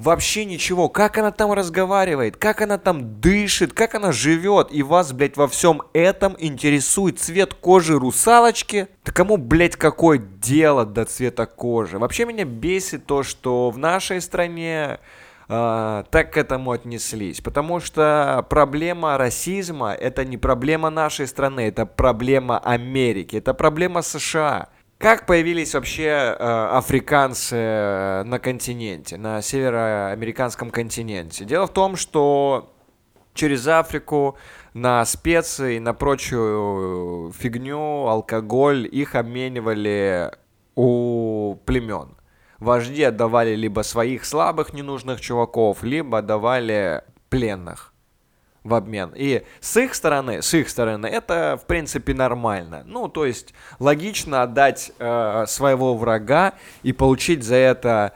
вообще 0.00 0.44
ничего. 0.44 0.88
Как 0.88 1.18
она 1.18 1.30
там 1.30 1.52
разговаривает, 1.52 2.36
как 2.36 2.62
она 2.62 2.78
там 2.78 3.20
дышит, 3.20 3.72
как 3.72 3.94
она 3.94 4.12
живет. 4.12 4.68
И 4.72 4.82
вас, 4.82 5.12
блядь, 5.12 5.36
во 5.36 5.48
всем 5.48 5.82
этом 5.92 6.36
интересует 6.38 7.18
цвет 7.18 7.54
кожи 7.54 7.98
русалочки. 7.98 8.88
Да 9.04 9.12
кому, 9.12 9.36
блядь, 9.36 9.76
какое 9.76 10.18
дело 10.18 10.84
до 10.86 11.04
цвета 11.04 11.46
кожи? 11.46 11.98
Вообще 11.98 12.24
меня 12.24 12.44
бесит 12.44 13.06
то, 13.06 13.22
что 13.22 13.70
в 13.70 13.78
нашей 13.78 14.20
стране 14.20 14.98
Uh, 15.52 16.06
так 16.12 16.34
к 16.34 16.36
этому 16.36 16.70
отнеслись. 16.70 17.40
Потому 17.40 17.80
что 17.80 18.46
проблема 18.48 19.18
расизма 19.18 19.92
это 19.92 20.24
не 20.24 20.36
проблема 20.36 20.90
нашей 20.90 21.26
страны, 21.26 21.62
это 21.62 21.86
проблема 21.86 22.60
Америки, 22.60 23.34
это 23.34 23.52
проблема 23.52 24.02
США. 24.02 24.68
Как 25.00 25.24
появились 25.24 25.72
вообще 25.72 26.04
э, 26.08 26.68
африканцы 26.72 27.56
э, 27.56 28.22
на 28.24 28.38
континенте, 28.38 29.16
на 29.16 29.40
североамериканском 29.40 30.70
континенте? 30.70 31.46
Дело 31.46 31.66
в 31.66 31.72
том, 31.72 31.96
что 31.96 32.74
через 33.32 33.66
Африку 33.66 34.36
на 34.74 35.02
специи, 35.06 35.78
на 35.78 35.94
прочую 35.94 37.32
фигню, 37.32 38.08
алкоголь, 38.08 38.86
их 38.92 39.14
обменивали 39.14 40.32
у 40.74 41.56
племен. 41.64 42.14
Вожди 42.58 43.02
отдавали 43.02 43.54
либо 43.54 43.80
своих 43.80 44.26
слабых 44.26 44.74
ненужных 44.74 45.22
чуваков, 45.22 45.82
либо 45.82 46.18
отдавали 46.18 47.04
пленных. 47.30 47.89
В 48.64 48.74
обмен. 48.74 49.12
И 49.14 49.42
с 49.60 49.76
их 49.76 49.94
стороны, 49.94 50.42
с 50.42 50.52
их 50.54 50.68
стороны, 50.68 51.06
это, 51.06 51.58
в 51.62 51.66
принципе, 51.66 52.14
нормально. 52.14 52.82
Ну, 52.86 53.08
то 53.08 53.24
есть, 53.24 53.54
логично 53.78 54.42
отдать 54.42 54.92
э, 54.98 55.44
своего 55.46 55.96
врага 55.96 56.54
и 56.82 56.92
получить 56.92 57.42
за 57.42 57.56
это 57.56 58.12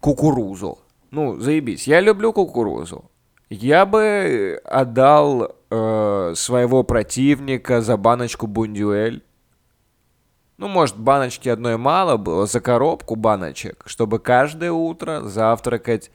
кукурузу. 0.00 0.78
Ну, 1.10 1.38
заебись. 1.40 1.86
Я 1.88 2.00
люблю 2.00 2.32
кукурузу. 2.32 3.10
Я 3.48 3.84
бы 3.84 4.60
отдал 4.64 5.56
э, 5.70 6.32
своего 6.36 6.84
противника 6.84 7.80
за 7.80 7.96
баночку 7.96 8.46
бундюэль. 8.46 9.24
Ну, 10.56 10.68
может, 10.68 10.98
баночки 10.98 11.48
одной 11.48 11.78
мало 11.78 12.16
было, 12.16 12.46
за 12.46 12.60
коробку 12.60 13.16
баночек, 13.16 13.82
чтобы 13.86 14.18
каждое 14.18 14.70
утро 14.70 15.22
завтракать 15.22 16.12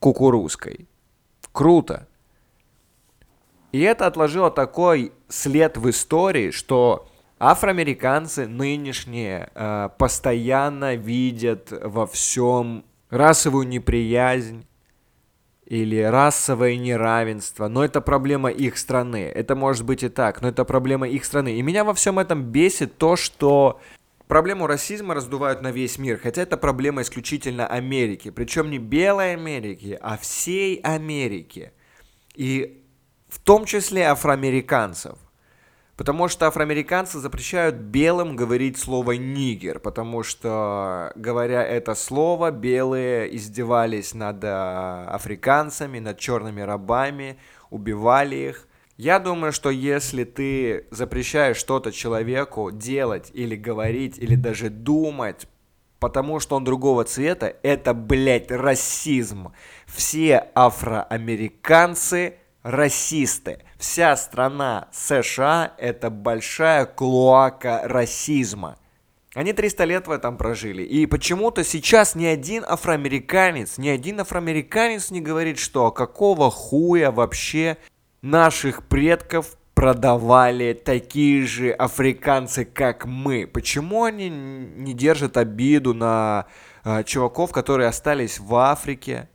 кукурузкой. 0.00 0.88
Круто. 1.52 2.08
И 3.74 3.80
это 3.80 4.06
отложило 4.06 4.52
такой 4.52 5.10
след 5.28 5.76
в 5.76 5.90
истории, 5.90 6.52
что 6.52 7.08
афроамериканцы 7.40 8.46
нынешние 8.46 9.50
э, 9.52 9.88
постоянно 9.98 10.94
видят 10.94 11.72
во 11.82 12.06
всем 12.06 12.84
расовую 13.10 13.66
неприязнь 13.66 14.64
или 15.66 16.00
расовое 16.00 16.76
неравенство, 16.76 17.66
но 17.66 17.84
это 17.84 18.00
проблема 18.00 18.48
их 18.48 18.78
страны. 18.78 19.24
Это 19.24 19.56
может 19.56 19.84
быть 19.84 20.04
и 20.04 20.08
так, 20.08 20.40
но 20.40 20.50
это 20.50 20.64
проблема 20.64 21.08
их 21.08 21.24
страны. 21.24 21.56
И 21.56 21.62
меня 21.62 21.82
во 21.82 21.94
всем 21.94 22.20
этом 22.20 22.44
бесит 22.44 22.96
то, 22.96 23.16
что 23.16 23.80
проблему 24.28 24.68
расизма 24.68 25.14
раздувают 25.14 25.62
на 25.62 25.72
весь 25.72 25.98
мир, 25.98 26.20
хотя 26.22 26.42
это 26.42 26.56
проблема 26.56 27.02
исключительно 27.02 27.66
Америки. 27.66 28.30
Причем 28.30 28.70
не 28.70 28.78
белой 28.78 29.32
Америки, 29.32 29.98
а 30.00 30.16
всей 30.16 30.76
Америки. 30.76 31.72
И 32.36 32.83
в 33.34 33.40
том 33.40 33.64
числе 33.64 34.04
афроамериканцев. 34.04 35.18
Потому 35.96 36.28
что 36.28 36.46
афроамериканцы 36.46 37.18
запрещают 37.18 37.74
белым 37.76 38.36
говорить 38.36 38.78
слово 38.78 39.12
«нигер», 39.12 39.80
потому 39.80 40.22
что, 40.22 41.12
говоря 41.16 41.64
это 41.64 41.96
слово, 41.96 42.52
белые 42.52 43.34
издевались 43.36 44.14
над 44.14 44.42
э, 44.44 44.48
африканцами, 44.48 45.98
над 45.98 46.18
черными 46.18 46.60
рабами, 46.60 47.36
убивали 47.70 48.36
их. 48.36 48.68
Я 48.96 49.18
думаю, 49.18 49.52
что 49.52 49.70
если 49.70 50.22
ты 50.22 50.86
запрещаешь 50.92 51.56
что-то 51.56 51.90
человеку 51.90 52.70
делать 52.70 53.30
или 53.34 53.56
говорить, 53.56 54.16
или 54.18 54.36
даже 54.36 54.70
думать, 54.70 55.48
потому 55.98 56.38
что 56.38 56.54
он 56.54 56.62
другого 56.62 57.02
цвета, 57.04 57.56
это, 57.64 57.94
блядь, 57.94 58.52
расизм. 58.52 59.52
Все 59.86 60.50
афроамериканцы 60.54 62.38
расисты. 62.64 63.58
Вся 63.78 64.16
страна 64.16 64.88
США– 64.90 65.74
это 65.78 66.10
большая 66.10 66.86
клоака 66.86 67.82
расизма. 67.84 68.78
Они 69.34 69.52
300 69.52 69.84
лет 69.84 70.06
в 70.06 70.10
этом 70.10 70.36
прожили. 70.36 70.82
И 70.82 71.06
почему-то 71.06 71.62
сейчас 71.62 72.14
ни 72.14 72.24
один 72.24 72.64
афроамериканец, 72.66 73.78
ни 73.78 73.88
один 73.88 74.20
афроамериканец 74.20 75.10
не 75.10 75.20
говорит, 75.20 75.58
что 75.58 75.90
какого 75.90 76.50
хуя 76.50 77.10
вообще 77.10 77.76
наших 78.22 78.86
предков 78.86 79.58
продавали 79.74 80.72
такие 80.72 81.44
же 81.46 81.70
африканцы, 81.70 82.64
как 82.64 83.04
мы. 83.06 83.46
Почему 83.46 84.04
они 84.04 84.30
не 84.30 84.94
держат 84.94 85.36
обиду 85.36 85.92
на 85.94 86.46
э, 86.84 87.02
чуваков, 87.02 87.52
которые 87.52 87.88
остались 87.88 88.38
в 88.38 88.54
Африке? 88.54 89.28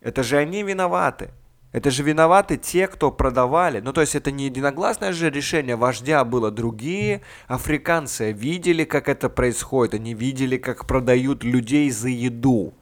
Это 0.00 0.24
же 0.24 0.36
они 0.36 0.64
виноваты. 0.64 1.30
Это 1.72 1.90
же 1.90 2.02
виноваты 2.02 2.58
те, 2.58 2.86
кто 2.86 3.10
продавали. 3.10 3.80
Ну, 3.80 3.92
то 3.92 4.02
есть 4.02 4.14
это 4.14 4.30
не 4.30 4.44
единогласное 4.44 5.12
же 5.12 5.30
решение 5.30 5.76
вождя 5.76 6.24
было. 6.24 6.50
Другие 6.50 7.22
африканцы 7.48 8.32
видели, 8.32 8.84
как 8.84 9.08
это 9.08 9.30
происходит. 9.30 9.94
Они 9.94 10.12
видели, 10.14 10.58
как 10.58 10.86
продают 10.86 11.44
людей 11.44 11.90
за 11.90 12.08
еду. 12.08 12.74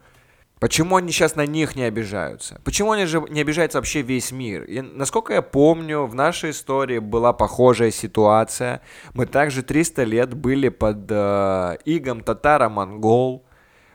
Почему 0.58 0.96
они 0.96 1.10
сейчас 1.10 1.36
на 1.36 1.46
них 1.46 1.74
не 1.74 1.84
обижаются? 1.84 2.60
Почему 2.64 2.92
они 2.92 3.06
же 3.06 3.24
не 3.30 3.40
обижаются 3.40 3.78
вообще 3.78 4.02
весь 4.02 4.30
мир? 4.30 4.64
И, 4.64 4.82
насколько 4.82 5.32
я 5.32 5.40
помню, 5.40 6.04
в 6.04 6.14
нашей 6.14 6.50
истории 6.50 6.98
была 6.98 7.32
похожая 7.32 7.90
ситуация. 7.90 8.82
Мы 9.14 9.24
также 9.24 9.62
300 9.62 10.04
лет 10.04 10.34
были 10.34 10.68
под 10.68 11.06
э, 11.08 11.78
игом 11.86 12.22
татаро-монгол 12.22 13.46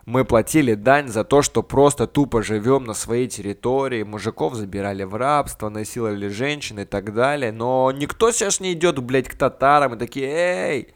мы 0.06 0.24
платили 0.24 0.76
дань 0.76 1.08
за 1.08 1.24
то, 1.24 1.42
что 1.42 1.64
просто 1.64 2.06
тупо 2.06 2.44
живем 2.44 2.84
на 2.84 2.94
своей 2.94 3.28
территории, 3.28 4.04
мужиков 4.04 4.54
забирали 4.54 5.04
в 5.04 5.16
рабство, 5.16 5.70
насиловали 5.70 6.28
женщин 6.28 6.80
и 6.80 6.86
так 6.86 7.14
далее, 7.14 7.52
но 7.52 7.92
никто 7.92 8.32
сейчас 8.32 8.60
не 8.60 8.74
идет, 8.74 9.00
блядь, 9.00 9.28
к 9.28 9.36
татарам 9.36 9.96
и 9.96 9.98
такие, 9.98 10.28
эй, 10.28 10.94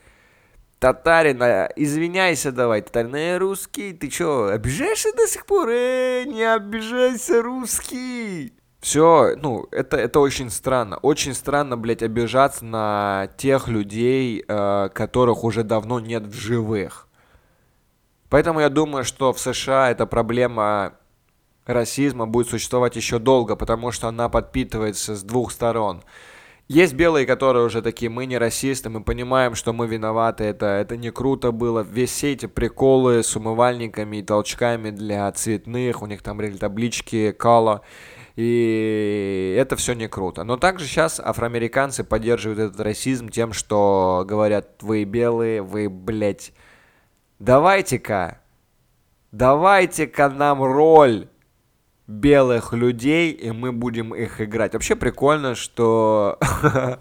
татарин, 0.78 1.42
извиняйся 1.76 2.52
давай, 2.52 2.82
татарин, 2.82 3.16
эй, 3.16 3.38
русский, 3.38 3.94
ты 3.94 4.10
чё, 4.10 4.50
обижаешься 4.50 5.12
до 5.16 5.28
сих 5.28 5.48
пор? 5.48 5.70
Эй, 5.70 6.26
не 6.26 6.44
обижайся, 6.44 7.42
русский! 7.42 8.54
Все, 8.80 9.36
ну, 9.36 9.68
это, 9.72 9.98
это 9.98 10.22
очень 10.22 10.50
странно. 10.50 10.98
Очень 11.02 11.34
странно, 11.34 11.76
блядь, 11.76 12.02
обижаться 12.02 12.64
на 12.64 13.28
тех 13.36 13.68
людей, 13.68 14.46
э, 14.48 14.90
которых 14.94 15.44
уже 15.44 15.66
давно 15.66 16.00
нет 16.00 16.24
в 16.24 16.34
живых. 16.34 17.09
Поэтому 18.30 18.60
я 18.60 18.70
думаю, 18.70 19.04
что 19.04 19.34
в 19.34 19.40
США 19.40 19.92
эта 19.92 20.06
проблема 20.06 20.94
расизма 21.66 22.28
будет 22.28 22.50
существовать 22.50 22.96
еще 22.96 23.20
долго, 23.20 23.56
потому 23.56 23.92
что 23.92 24.08
она 24.08 24.30
подпитывается 24.30 25.16
с 25.16 25.24
двух 25.24 25.52
сторон. 25.52 26.04
Есть 26.68 26.94
белые, 26.94 27.26
которые 27.26 27.66
уже 27.66 27.82
такие, 27.82 28.12
мы 28.12 28.28
не 28.28 28.38
расисты, 28.38 28.92
мы 28.92 29.04
понимаем, 29.04 29.56
что 29.56 29.74
мы 29.74 29.88
виноваты, 29.88 30.44
это, 30.44 30.68
это 30.68 30.98
не 30.98 31.10
круто 31.12 31.52
было. 31.52 31.80
Весь 31.80 32.12
все 32.12 32.34
эти 32.34 32.46
приколы 32.46 33.24
с 33.24 33.36
умывальниками 33.36 34.18
и 34.18 34.22
толчками 34.22 34.92
для 34.92 35.32
цветных, 35.32 36.04
у 36.04 36.06
них 36.06 36.22
там 36.22 36.38
были 36.38 36.56
таблички 36.56 37.32
Кала, 37.32 37.82
и 38.36 39.56
это 39.58 39.78
все 39.78 39.94
не 39.94 40.08
круто. 40.08 40.44
Но 40.44 40.58
также 40.58 40.86
сейчас 40.86 41.20
афроамериканцы 41.20 42.04
поддерживают 42.04 42.60
этот 42.60 42.80
расизм 42.82 43.30
тем, 43.30 43.52
что 43.52 44.24
говорят, 44.28 44.84
вы 44.84 45.06
белые, 45.06 45.64
вы, 45.64 45.90
блядь, 45.90 46.54
давайте-ка, 47.40 48.40
давайте-ка 49.32 50.30
нам 50.30 50.62
роль 50.64 51.28
белых 52.10 52.74
людей, 52.74 53.32
и 53.32 53.52
мы 53.52 53.72
будем 53.72 54.16
их 54.16 54.42
играть. 54.42 54.74
Вообще 54.74 54.96
прикольно, 54.96 55.54
что 55.54 56.40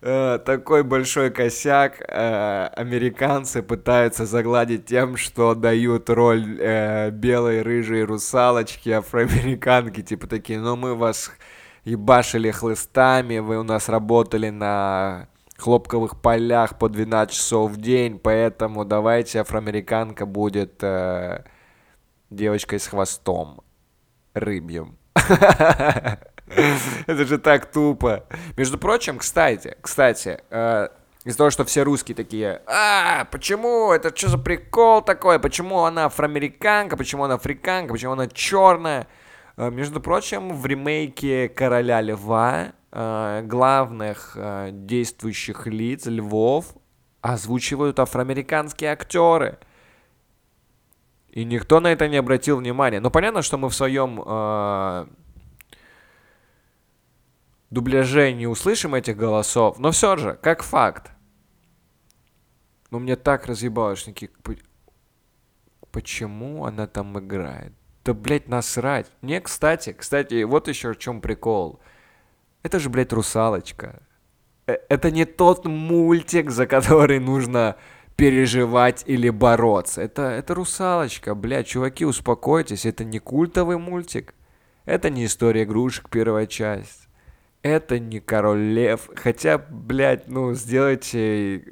э, 0.00 0.38
такой 0.44 0.82
большой 0.82 1.30
косяк 1.30 2.00
э, 2.00 2.66
американцы 2.74 3.62
пытаются 3.62 4.26
загладить 4.26 4.86
тем, 4.86 5.16
что 5.16 5.54
дают 5.54 6.10
роль 6.10 6.58
э, 6.60 7.10
белой 7.10 7.62
рыжей 7.62 8.02
русалочки, 8.02 8.90
афроамериканки, 8.90 10.02
типа 10.02 10.26
такие, 10.26 10.58
ну 10.58 10.74
мы 10.74 10.96
вас 10.96 11.30
ебашили 11.84 12.50
хлыстами, 12.50 13.38
вы 13.38 13.56
у 13.56 13.62
нас 13.62 13.88
работали 13.88 14.50
на 14.50 15.28
хлопковых 15.56 16.20
полях 16.20 16.78
по 16.78 16.88
12 16.88 17.34
часов 17.34 17.72
в 17.72 17.76
день, 17.80 18.18
поэтому 18.18 18.84
давайте 18.84 19.40
афроамериканка 19.40 20.26
будет 20.26 20.82
э, 20.82 21.44
девочкой 22.30 22.80
с 22.80 22.86
хвостом 22.86 23.62
рыбьем. 24.34 24.96
Это 27.06 27.24
же 27.24 27.38
так 27.38 27.70
тупо. 27.72 28.24
Между 28.56 28.78
прочим, 28.78 29.18
кстати, 29.18 29.76
кстати, 29.80 30.40
э, 30.50 30.88
из-за 31.24 31.38
того, 31.38 31.50
что 31.50 31.64
все 31.64 31.82
русские 31.82 32.14
такие, 32.14 32.62
а, 32.66 33.24
почему, 33.32 33.90
это 33.92 34.16
что 34.16 34.28
за 34.28 34.38
прикол 34.38 35.02
такой, 35.02 35.40
почему 35.40 35.80
она 35.80 36.04
афроамериканка, 36.06 36.96
почему 36.96 37.24
она 37.24 37.34
африканка, 37.34 37.92
почему 37.92 38.12
она 38.12 38.28
черная. 38.28 39.08
Э, 39.56 39.70
между 39.70 40.00
прочим, 40.00 40.50
в 40.54 40.64
ремейке 40.66 41.48
«Короля 41.48 42.00
льва» 42.00 42.72
главных 42.96 44.32
э, 44.36 44.70
действующих 44.72 45.66
лиц, 45.66 46.06
львов, 46.06 46.74
озвучивают 47.20 47.98
афроамериканские 47.98 48.92
актеры. 48.92 49.58
И 51.28 51.44
никто 51.44 51.80
на 51.80 51.88
это 51.88 52.08
не 52.08 52.16
обратил 52.16 52.56
внимания. 52.56 53.00
Но 53.00 53.10
понятно, 53.10 53.42
что 53.42 53.58
мы 53.58 53.68
в 53.68 53.74
своем 53.74 54.22
э, 54.24 55.06
дубляже 57.70 58.32
не 58.32 58.46
услышим 58.46 58.94
этих 58.94 59.16
голосов, 59.16 59.78
но 59.78 59.90
все 59.90 60.16
же, 60.16 60.38
как 60.42 60.62
факт. 60.62 61.10
Ну, 62.90 63.00
мне 63.00 63.16
так 63.16 63.44
разъебалось, 63.46 63.98
что 63.98 64.12
почему 65.90 66.64
она 66.64 66.86
там 66.86 67.18
играет? 67.18 67.74
Да, 68.06 68.14
блядь, 68.14 68.48
насрать. 68.48 69.10
Мне, 69.20 69.40
кстати, 69.40 69.92
кстати, 69.92 70.44
вот 70.44 70.68
еще 70.68 70.94
в 70.94 70.98
чем 70.98 71.20
прикол. 71.20 71.80
Это 72.66 72.80
же, 72.80 72.90
блядь, 72.90 73.12
русалочка. 73.12 74.02
Э, 74.66 74.78
это 74.88 75.12
не 75.12 75.24
тот 75.24 75.66
мультик, 75.66 76.50
за 76.50 76.66
который 76.66 77.20
нужно 77.20 77.76
переживать 78.16 79.04
или 79.06 79.30
бороться. 79.30 80.02
Это, 80.02 80.22
это 80.22 80.52
русалочка, 80.54 81.36
блядь, 81.36 81.68
чуваки, 81.68 82.04
успокойтесь, 82.04 82.84
это 82.84 83.04
не 83.04 83.20
культовый 83.20 83.78
мультик. 83.78 84.34
Это 84.84 85.10
не 85.10 85.26
история 85.26 85.62
игрушек, 85.62 86.10
первая 86.10 86.46
часть. 86.46 87.06
Это 87.62 88.00
не 88.00 88.18
король 88.18 88.62
лев. 88.62 89.10
Хотя, 89.14 89.58
блядь, 89.58 90.26
ну, 90.26 90.52
сделайте... 90.54 91.62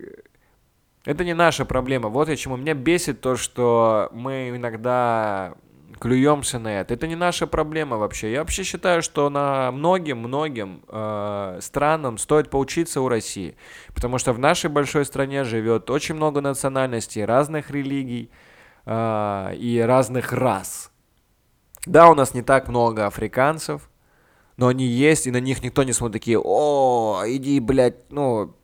Это 1.04 1.24
не 1.24 1.34
наша 1.34 1.64
проблема. 1.64 2.08
Вот 2.08 2.28
я 2.28 2.36
чему. 2.36 2.56
Меня 2.56 2.74
бесит 2.74 3.20
то, 3.20 3.34
что 3.34 4.10
мы 4.12 4.50
иногда 4.50 5.54
клюемся 5.98 6.58
на 6.58 6.80
это. 6.80 6.94
Это 6.94 7.06
не 7.06 7.16
наша 7.16 7.46
проблема 7.46 7.96
вообще. 7.96 8.32
Я 8.32 8.40
вообще 8.40 8.62
считаю, 8.62 9.02
что 9.02 9.30
на 9.30 9.70
многим-многим 9.72 10.82
э, 10.88 11.58
странам 11.60 12.18
стоит 12.18 12.50
поучиться 12.50 13.00
у 13.00 13.08
России. 13.08 13.56
Потому 13.94 14.18
что 14.18 14.32
в 14.32 14.38
нашей 14.38 14.70
большой 14.70 15.04
стране 15.04 15.44
живет 15.44 15.90
очень 15.90 16.14
много 16.14 16.40
национальностей, 16.40 17.24
разных 17.24 17.70
религий 17.70 18.30
э, 18.86 19.54
и 19.56 19.80
разных 19.80 20.32
рас. 20.32 20.90
Да, 21.86 22.08
у 22.10 22.14
нас 22.14 22.34
не 22.34 22.42
так 22.42 22.68
много 22.68 23.06
африканцев, 23.06 23.90
но 24.56 24.68
они 24.68 24.86
есть, 24.86 25.26
и 25.26 25.30
на 25.30 25.40
них 25.40 25.62
никто 25.62 25.82
не 25.82 25.92
смотрит 25.92 26.22
такие, 26.22 26.40
о, 26.42 27.22
иди, 27.26 27.60
блядь, 27.60 28.10
ну, 28.10 28.54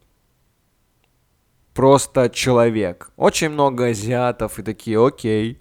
просто 1.75 2.31
человек. 2.31 3.11
Очень 3.17 3.51
много 3.51 3.87
азиатов 3.87 4.59
и 4.59 4.63
такие, 4.63 5.05
окей, 5.05 5.61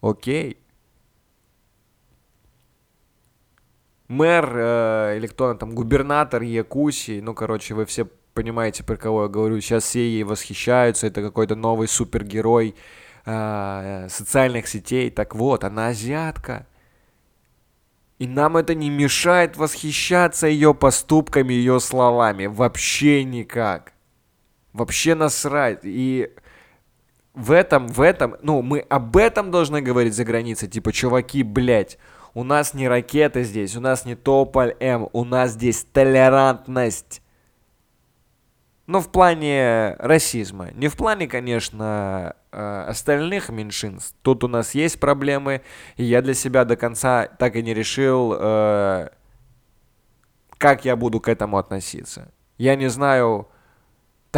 окей. 0.00 0.58
Мэр 4.08 4.50
э, 4.54 5.16
или 5.18 5.26
кто 5.26 5.52
там, 5.54 5.74
губернатор 5.74 6.42
Якусии, 6.42 7.20
ну, 7.20 7.34
короче, 7.34 7.74
вы 7.74 7.84
все 7.84 8.06
понимаете, 8.32 8.84
про 8.84 8.96
кого 8.96 9.24
я 9.24 9.28
говорю. 9.28 9.60
Сейчас 9.60 9.84
все 9.84 10.00
ей 10.00 10.22
восхищаются, 10.22 11.06
это 11.06 11.20
какой-то 11.22 11.56
новый 11.56 11.88
супергерой 11.88 12.74
э, 13.26 14.06
социальных 14.08 14.68
сетей. 14.68 15.10
Так 15.10 15.34
вот, 15.34 15.64
она 15.64 15.88
азиатка. 15.88 16.66
И 18.18 18.26
нам 18.26 18.56
это 18.56 18.74
не 18.74 18.90
мешает 18.90 19.56
восхищаться 19.56 20.46
ее 20.46 20.74
поступками, 20.74 21.52
ее 21.52 21.78
словами. 21.78 22.46
Вообще 22.46 23.24
никак. 23.24 23.92
Вообще 24.72 25.14
насрать. 25.14 25.80
И 25.82 26.30
в 27.38 27.52
этом, 27.52 27.86
в 27.86 28.00
этом, 28.00 28.36
ну, 28.42 28.62
мы 28.62 28.80
об 28.80 29.16
этом 29.16 29.52
должны 29.52 29.80
говорить 29.80 30.14
за 30.14 30.24
границей. 30.24 30.68
Типа, 30.68 30.92
чуваки, 30.92 31.44
блядь, 31.44 31.96
у 32.34 32.42
нас 32.42 32.74
не 32.74 32.88
ракеты 32.88 33.44
здесь, 33.44 33.76
у 33.76 33.80
нас 33.80 34.04
не 34.04 34.16
Тополь 34.16 34.74
М, 34.80 35.08
у 35.12 35.24
нас 35.24 35.52
здесь 35.52 35.86
толерантность. 35.92 37.22
Ну, 38.88 39.00
в 39.00 39.10
плане 39.10 39.94
расизма. 39.98 40.70
Не 40.72 40.88
в 40.88 40.96
плане, 40.96 41.28
конечно, 41.28 42.34
э, 42.50 42.84
остальных 42.88 43.50
меньшинств. 43.50 44.16
Тут 44.22 44.42
у 44.42 44.48
нас 44.48 44.74
есть 44.74 44.98
проблемы, 44.98 45.60
и 45.96 46.04
я 46.04 46.22
для 46.22 46.34
себя 46.34 46.64
до 46.64 46.74
конца 46.74 47.26
так 47.26 47.54
и 47.54 47.62
не 47.62 47.72
решил, 47.72 48.34
э, 48.36 49.10
как 50.56 50.84
я 50.84 50.96
буду 50.96 51.20
к 51.20 51.28
этому 51.28 51.58
относиться. 51.58 52.32
Я 52.56 52.74
не 52.74 52.88
знаю, 52.88 53.48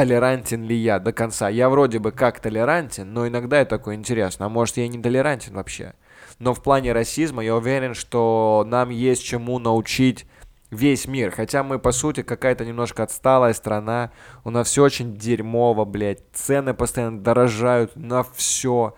толерантен 0.01 0.65
ли 0.65 0.77
я 0.77 0.99
до 0.99 1.13
конца. 1.13 1.51
Я 1.51 1.69
вроде 1.69 1.99
бы 1.99 2.11
как 2.11 2.41
толерантен, 2.41 3.13
но 3.13 3.29
иногда 3.29 3.59
я 3.59 3.67
такой 3.67 3.97
интересно, 3.97 4.47
а 4.47 4.49
может 4.49 4.79
я 4.79 4.89
не 4.89 4.99
толерантен 4.99 5.53
вообще. 5.53 5.93
Но 6.39 6.55
в 6.55 6.63
плане 6.63 6.95
расизма 6.95 7.45
я 7.45 7.55
уверен, 7.55 7.93
что 7.93 8.65
нам 8.67 8.89
есть 8.89 9.23
чему 9.23 9.59
научить 9.59 10.25
весь 10.71 11.07
мир. 11.07 11.31
Хотя 11.31 11.63
мы, 11.63 11.79
по 11.79 11.93
сути, 11.93 12.23
какая-то 12.23 12.65
немножко 12.65 13.03
отсталая 13.03 13.53
страна. 13.53 14.11
У 14.43 14.49
нас 14.49 14.69
все 14.69 14.85
очень 14.85 15.17
дерьмово, 15.17 15.85
блядь. 15.85 16.23
Цены 16.33 16.73
постоянно 16.73 17.21
дорожают 17.21 17.95
на 17.95 18.23
все. 18.23 18.97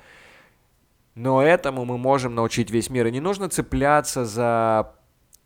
Но 1.16 1.42
этому 1.42 1.84
мы 1.84 1.98
можем 1.98 2.36
научить 2.36 2.70
весь 2.70 2.90
мир. 2.90 3.08
И 3.08 3.10
не 3.10 3.20
нужно 3.20 3.48
цепляться 3.48 4.24
за 4.24 4.94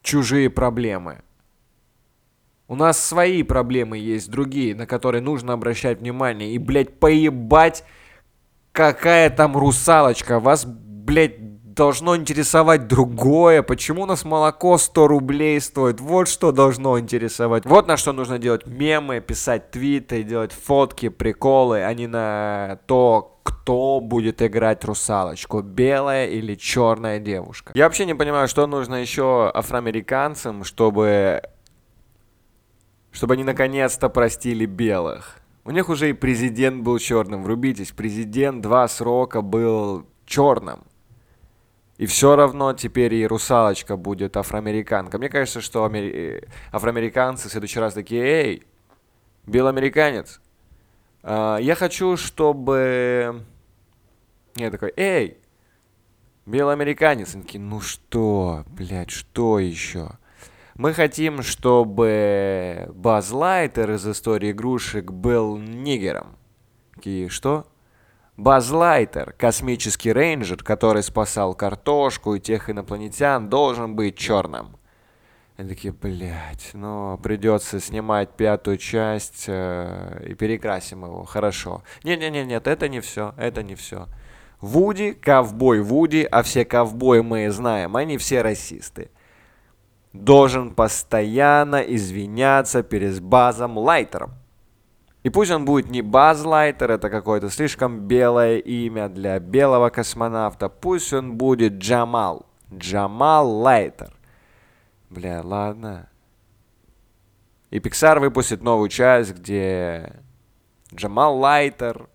чужие 0.03 0.51
проблемы. 0.51 1.23
У 2.69 2.75
нас 2.75 2.99
свои 2.99 3.43
проблемы 3.43 3.97
есть, 3.99 4.31
другие, 4.31 4.75
на 4.75 4.87
которые 4.87 5.23
нужно 5.23 5.53
обращать 5.53 6.01
внимание. 6.01 6.53
И, 6.53 6.59
блядь, 6.59 6.99
поебать, 6.99 7.85
какая 8.73 9.31
там 9.31 9.57
русалочка. 9.57 10.41
Вас, 10.41 10.65
блядь, 10.67 11.75
должно 11.77 12.17
интересовать 12.17 12.89
другое. 12.89 13.63
Почему 13.63 14.03
у 14.03 14.07
нас 14.07 14.25
молоко 14.25 14.79
100 14.79 15.07
рублей 15.07 15.61
стоит? 15.61 16.01
Вот 16.01 16.27
что 16.27 16.51
должно 16.51 16.99
интересовать. 16.99 17.65
Вот 17.67 17.87
на 17.87 17.97
что 17.97 18.13
нужно 18.13 18.41
делать 18.41 18.67
мемы, 18.67 19.21
писать 19.21 19.71
твиты, 19.71 20.25
делать 20.25 20.53
фотки, 20.53 21.09
приколы, 21.09 21.85
а 21.85 21.95
не 21.95 22.09
на 22.09 22.81
то, 22.87 23.41
кто 23.45 24.01
будет 24.01 24.43
играть 24.43 24.85
русалочку, 24.85 25.61
белая 25.61 26.27
или 26.27 26.57
черная 26.57 27.21
девушка. 27.21 27.73
Я 27.75 27.85
вообще 27.85 28.07
не 28.07 28.15
понимаю, 28.15 28.49
что 28.49 28.67
нужно 28.67 28.97
еще 28.97 29.53
афроамериканцам, 29.55 30.65
чтобы 30.65 31.43
чтобы 33.17 33.33
они 33.33 33.45
наконец-то 33.45 34.11
простили 34.11 34.67
белых. 34.67 35.39
У 35.65 35.71
них 35.71 35.89
уже 35.89 36.11
и 36.11 36.13
президент 36.13 36.83
был 36.83 36.99
черным, 36.99 37.45
врубитесь, 37.45 37.91
президент 37.91 38.61
два 38.61 38.87
срока 38.89 39.41
был 39.41 40.07
черным. 40.27 40.85
И 41.97 42.05
все 42.05 42.37
равно 42.37 42.75
теперь 42.75 43.15
и 43.15 43.27
русалочка 43.27 43.97
будет 43.97 44.37
афроамериканка. 44.37 45.17
Мне 45.17 45.31
кажется, 45.31 45.63
что 45.63 45.87
амери... 45.87 46.13
Э, 46.13 46.41
афроамериканцы 46.73 47.49
в 47.49 47.53
следующий 47.53 47.81
раз 47.81 47.95
такие, 47.95 48.23
эй, 48.23 48.63
белоамериканец, 49.47 50.43
э, 51.23 51.57
я 51.63 51.75
хочу, 51.75 52.19
чтобы... 52.19 53.47
Я 54.57 54.71
такой, 54.71 54.93
эй, 54.95 55.39
белоамериканец. 56.45 57.35
Они 57.35 57.45
такие, 57.45 57.61
ну 57.61 57.81
что, 57.81 58.65
блядь, 58.67 59.11
что 59.11 59.59
еще? 59.59 60.19
Мы 60.77 60.93
хотим, 60.93 61.43
чтобы 61.43 62.91
Баз 62.93 63.33
Лайтер 63.33 63.93
из 63.93 64.07
истории 64.07 64.51
игрушек 64.51 65.11
был 65.11 65.57
нигером. 65.57 66.37
Такие, 66.95 67.31
что? 67.31 67.67
Базлайтер, 68.37 69.33
космический 69.39 70.13
рейнджер, 70.13 70.63
который 70.63 71.03
спасал 71.03 71.55
картошку 71.55 72.35
и 72.35 72.41
тех 72.41 72.69
инопланетян, 72.69 73.49
должен 73.49 73.97
быть 73.97 74.19
черным. 74.19 74.77
И 75.57 75.65
такие, 75.65 75.95
блядь, 75.95 76.73
ну 76.75 77.19
придется 77.23 77.81
снимать 77.81 78.37
пятую 78.37 78.77
часть 78.77 79.47
э, 79.49 80.27
и 80.29 80.35
перекрасим 80.35 81.07
его, 81.07 81.25
хорошо. 81.25 81.83
Не-не-не, 82.05 82.45
нет, 82.45 82.67
это 82.67 82.91
не 82.91 83.01
все, 83.01 83.33
это 83.39 83.63
не 83.63 83.77
все. 83.77 84.09
Вуди, 84.61 85.13
ковбой 85.13 85.81
Вуди, 85.81 86.29
а 86.31 86.43
все 86.43 86.67
ковбои 86.67 87.21
мы 87.21 87.51
знаем, 87.51 87.97
они 87.97 88.19
все 88.19 88.43
расисты. 88.43 89.11
Должен 90.25 90.75
постоянно 90.75 91.77
извиняться 91.77 92.83
перед 92.83 93.21
Базом 93.21 93.79
Лайтером. 93.79 94.33
И 95.23 95.31
пусть 95.31 95.51
он 95.51 95.65
будет 95.65 95.91
не 95.91 96.03
Базлайтер, 96.03 96.91
это 96.91 97.11
какое-то 97.11 97.51
слишком 97.51 98.01
белое 98.07 98.59
имя 98.59 99.09
для 99.09 99.39
белого 99.41 99.91
космонавта. 99.91 100.69
Пусть 100.69 101.13
он 101.13 101.37
будет 101.37 101.75
Джамал. 101.75 102.47
Джамал 102.73 103.51
Лайтер. 103.51 104.13
Бля, 105.11 105.43
ладно. 105.43 106.09
И 107.71 107.79
Pixar 107.79 108.21
выпустит 108.21 108.63
новую 108.63 108.89
часть, 108.89 109.35
где 109.35 110.13
Джамал 110.95 111.37
Лайтер, 111.39 112.09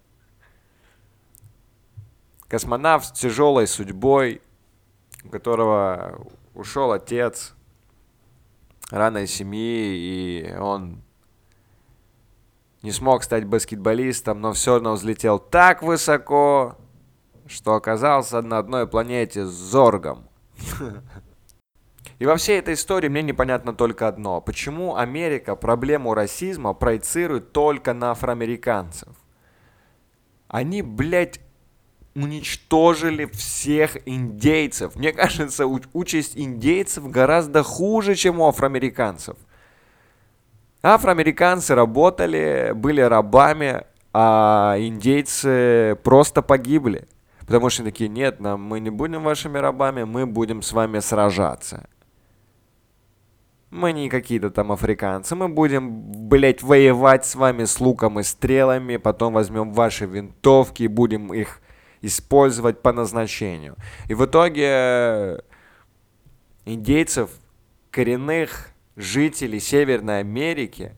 космонавт 2.48 3.06
с 3.06 3.12
тяжелой 3.12 3.68
судьбой, 3.68 4.42
у 5.24 5.30
которого 5.30 6.28
ушел 6.54 6.92
отец 6.92 7.54
рано 8.92 9.20
из 9.20 9.32
семьи, 9.32 10.46
и 10.48 10.56
он 10.56 11.02
не 12.84 12.92
смог 12.92 13.24
стать 13.24 13.46
баскетболистом, 13.46 14.42
но 14.42 14.54
все 14.54 14.76
равно 14.76 14.94
взлетел 14.94 15.40
так 15.40 15.82
высоко, 15.82 16.78
что 17.48 17.74
оказался 17.74 18.42
на 18.42 18.58
одной 18.58 18.88
планете 18.88 19.46
с 19.46 19.50
Зоргом. 19.50 20.28
И 22.20 22.26
во 22.26 22.36
всей 22.36 22.60
этой 22.60 22.76
истории 22.76 23.08
мне 23.08 23.24
непонятно 23.24 23.74
только 23.74 24.08
одно. 24.08 24.42
Почему 24.42 24.96
Америка 24.96 25.56
проблему 25.56 26.14
расизма 26.14 26.74
проецирует 26.74 27.52
только 27.52 27.94
на 27.94 28.12
афроамериканцев? 28.12 29.10
Они, 30.48 30.84
блядь, 30.84 31.40
уничтожили 32.16 33.26
всех 33.26 33.98
индейцев. 34.08 34.96
Мне 34.96 35.14
кажется, 35.14 35.66
участь 35.66 36.38
индейцев 36.38 37.10
гораздо 37.10 37.64
хуже, 37.64 38.16
чем 38.16 38.40
у 38.40 38.48
афроамериканцев. 38.48 39.38
Афроамериканцы 40.84 41.76
работали, 41.76 42.72
были 42.76 43.02
рабами, 43.02 43.84
а 44.14 44.76
индейцы 44.80 45.98
просто 46.04 46.42
погибли. 46.42 47.08
Потому 47.46 47.70
что 47.70 47.84
такие, 47.84 48.10
нет, 48.10 48.40
нам, 48.40 48.64
мы 48.64 48.80
не 48.80 48.90
будем 48.90 49.24
вашими 49.24 49.58
рабами, 49.58 50.04
мы 50.04 50.26
будем 50.26 50.62
с 50.62 50.74
вами 50.74 51.00
сражаться. 51.00 51.88
Мы 53.70 53.94
не 53.94 54.10
какие-то 54.10 54.50
там 54.50 54.72
африканцы, 54.72 55.34
мы 55.36 55.48
будем, 55.48 56.28
блять, 56.28 56.62
воевать 56.62 57.26
с 57.26 57.36
вами 57.36 57.64
с 57.64 57.80
луком 57.80 58.20
и 58.20 58.24
стрелами, 58.24 58.98
потом 58.98 59.34
возьмем 59.34 59.72
ваши 59.72 60.06
винтовки 60.06 60.84
и 60.84 60.88
будем 60.88 61.34
их 61.34 61.62
использовать 62.02 62.82
по 62.82 62.92
назначению. 62.92 63.76
И 64.08 64.14
в 64.14 64.26
итоге 64.26 65.44
индейцев, 66.66 67.30
коренных 67.92 68.70
жителей 68.96 69.60
Северной 69.60 70.20
Америки 70.20 70.96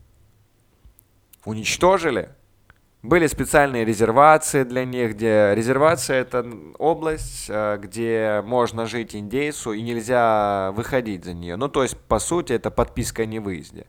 уничтожили. 1.46 2.30
Были 3.02 3.28
специальные 3.28 3.84
резервации 3.84 4.64
для 4.64 4.86
них, 4.86 5.16
где 5.16 5.54
резервация 5.54 6.22
это 6.22 6.50
область, 6.78 7.48
э, 7.50 7.78
где 7.82 8.42
можно 8.46 8.86
жить 8.86 9.14
индейцу 9.14 9.74
и 9.74 9.82
нельзя 9.82 10.72
выходить 10.72 11.26
за 11.26 11.34
нее. 11.34 11.58
Ну, 11.58 11.68
то 11.68 11.84
есть, 11.84 11.98
по 11.98 12.20
сути, 12.20 12.54
это 12.54 12.72
подписка 12.72 13.24
о 13.24 13.26
невыезде. 13.26 13.88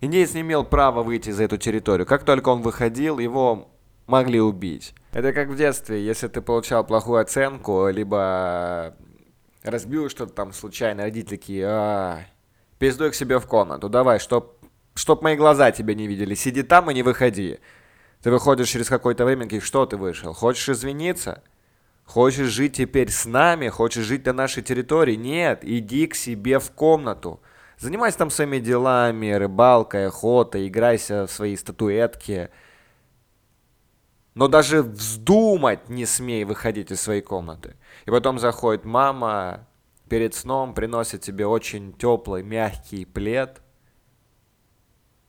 Индейец 0.00 0.34
не 0.34 0.40
имел 0.40 0.64
права 0.64 1.04
выйти 1.04 1.30
за 1.30 1.44
эту 1.44 1.58
территорию. 1.58 2.06
Как 2.06 2.24
только 2.24 2.48
он 2.48 2.60
выходил, 2.62 3.20
его 3.20 3.68
могли 4.10 4.40
убить. 4.40 4.94
Это 5.12 5.32
как 5.32 5.48
в 5.48 5.56
детстве, 5.56 6.04
если 6.04 6.28
ты 6.28 6.40
получал 6.40 6.84
плохую 6.84 7.20
оценку, 7.20 7.88
либо 7.88 8.94
разбил 9.62 10.08
что-то 10.08 10.32
там 10.32 10.52
случайно, 10.52 11.02
родители 11.02 11.36
такие, 11.36 11.66
а, 11.66 12.20
пиздуй 12.78 13.10
к 13.10 13.14
себе 13.14 13.38
в 13.38 13.46
комнату, 13.46 13.88
давай, 13.88 14.18
чтоб, 14.18 14.56
чтоб 14.94 15.22
мои 15.22 15.36
глаза 15.36 15.70
тебя 15.70 15.94
не 15.94 16.06
видели, 16.06 16.34
сиди 16.34 16.62
там 16.62 16.90
и 16.90 16.94
не 16.94 17.02
выходи. 17.02 17.58
Ты 18.22 18.30
выходишь 18.30 18.68
через 18.68 18.88
какое-то 18.88 19.24
время, 19.24 19.46
и 19.46 19.60
что 19.60 19.86
ты 19.86 19.96
вышел? 19.96 20.34
Хочешь 20.34 20.68
извиниться? 20.68 21.42
Хочешь 22.04 22.48
жить 22.48 22.76
теперь 22.76 23.10
с 23.10 23.24
нами? 23.24 23.68
Хочешь 23.68 24.04
жить 24.04 24.26
на 24.26 24.32
нашей 24.32 24.62
территории? 24.62 25.14
Нет, 25.14 25.60
иди 25.62 26.06
к 26.06 26.14
себе 26.14 26.58
в 26.58 26.70
комнату. 26.72 27.40
Занимайся 27.78 28.18
там 28.18 28.30
своими 28.30 28.58
делами, 28.58 29.30
рыбалкой, 29.30 30.08
охотой, 30.08 30.68
играйся 30.68 31.26
в 31.26 31.30
свои 31.30 31.56
статуэтки. 31.56 32.50
Но 34.34 34.48
даже 34.48 34.82
вздумать 34.82 35.88
не 35.88 36.06
смей 36.06 36.44
выходить 36.44 36.90
из 36.90 37.00
своей 37.00 37.20
комнаты. 37.20 37.76
И 38.06 38.10
потом 38.10 38.38
заходит 38.38 38.84
мама, 38.84 39.66
перед 40.08 40.34
сном 40.34 40.74
приносит 40.74 41.22
тебе 41.22 41.46
очень 41.46 41.92
теплый, 41.92 42.42
мягкий 42.42 43.04
плед. 43.04 43.60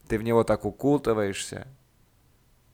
Ты 0.08 0.18
в 0.18 0.24
него 0.24 0.44
так 0.44 0.66
укутываешься, 0.66 1.68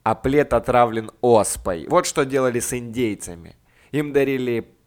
а 0.04 0.16
плед 0.16 0.54
отравлен 0.54 1.12
оспой. 1.22 1.88
Вот 1.88 2.06
что 2.06 2.26
делали 2.26 2.60
с 2.60 2.74
индейцами. 2.74 3.56
Им 3.92 4.12
дарили 4.12 4.78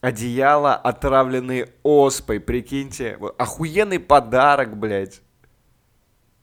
одеяло, 0.00 0.74
отравленные 0.74 1.74
оспой, 1.82 2.40
прикиньте. 2.40 3.16
Вот, 3.18 3.34
охуенный 3.40 3.98
подарок, 3.98 4.76
блядь. 4.76 5.20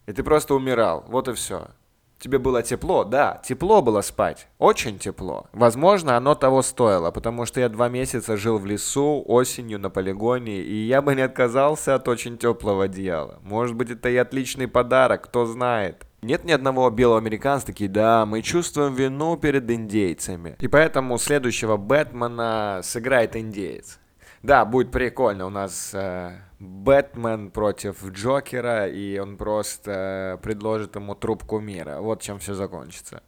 И 0.06 0.14
ты 0.14 0.24
просто 0.24 0.54
умирал, 0.54 1.06
вот 1.08 1.28
и 1.28 1.34
все. 1.34 1.70
Тебе 2.20 2.40
было 2.40 2.64
тепло? 2.64 3.04
Да, 3.04 3.42
тепло 3.44 3.82
было 3.82 4.02
спать. 4.02 4.48
Очень 4.58 4.98
тепло. 4.98 5.48
Возможно, 5.54 6.18
оно 6.18 6.34
того 6.34 6.62
стоило, 6.62 7.12
потому 7.12 7.46
что 7.46 7.60
я 7.60 7.70
два 7.70 7.90
месяца 7.90 8.38
жил 8.38 8.58
в 8.58 8.66
лесу 8.66 9.24
осенью 9.26 9.80
на 9.80 9.90
полигоне, 9.90 10.62
и 10.62 10.88
я 10.88 11.02
бы 11.02 11.14
не 11.14 11.22
отказался 11.22 11.96
от 11.96 12.08
очень 12.08 12.38
теплого 12.38 12.86
одеяла. 12.86 13.40
Может 13.44 13.76
быть, 13.76 13.92
это 13.92 14.10
и 14.10 14.16
отличный 14.16 14.68
подарок, 14.68 15.26
кто 15.26 15.46
знает. 15.46 16.06
Нет 16.22 16.44
ни 16.44 16.52
одного 16.52 16.90
белого 16.90 17.20
американца, 17.20 17.68
такие, 17.68 17.88
да, 17.90 18.26
мы 18.26 18.42
чувствуем 18.42 18.96
вину 18.96 19.38
перед 19.38 19.70
индейцами. 19.70 20.56
И 20.60 20.68
поэтому 20.68 21.20
следующего 21.20 21.78
Бэтмена 21.78 22.80
сыграет 22.82 23.36
индейец. 23.36 24.00
Да, 24.46 24.64
будет 24.64 24.92
прикольно. 24.92 25.48
У 25.48 25.50
нас 25.50 25.90
э, 25.96 26.38
Бэтмен 26.60 27.50
против 27.50 28.06
Джокера, 28.06 28.88
и 28.88 29.18
он 29.18 29.38
просто 29.38 30.38
э, 30.38 30.44
предложит 30.44 30.96
ему 30.96 31.16
трубку 31.16 31.60
мира. 31.60 31.98
Вот 32.00 32.22
чем 32.22 32.38
все 32.38 32.54
закончится. 32.54 33.24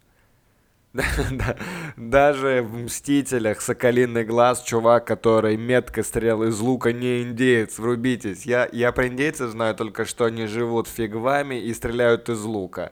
Даже 1.97 2.61
в 2.61 2.83
«Мстителях» 2.83 3.61
«Соколиный 3.61 4.25
глаз» 4.25 4.61
чувак, 4.61 5.07
который 5.07 5.57
метко 5.57 6.03
стрелял 6.03 6.43
из 6.43 6.59
лука, 6.59 6.93
не 6.93 7.23
индеец, 7.23 7.79
врубитесь. 7.79 8.45
Я, 8.45 8.69
я 8.71 8.91
про 8.91 9.07
индейцев 9.07 9.49
знаю 9.49 9.73
только, 9.73 10.05
что 10.05 10.25
они 10.25 10.45
живут 10.45 10.87
фигвами 10.87 11.55
и 11.55 11.73
стреляют 11.73 12.29
из 12.29 12.43
лука 12.43 12.91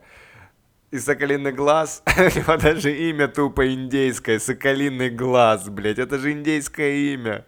и 0.91 1.00
Соколиный 1.00 1.52
глаз, 1.52 2.04
у 2.17 2.21
него 2.21 2.58
даже 2.58 2.95
имя 3.10 3.28
тупо 3.28 3.74
индейское, 3.74 4.39
Соколиный 4.39 5.10
глаз, 5.10 5.69
блядь, 5.69 6.00
это 6.00 6.17
же 6.17 6.32
индейское 6.32 7.13
имя. 7.13 7.45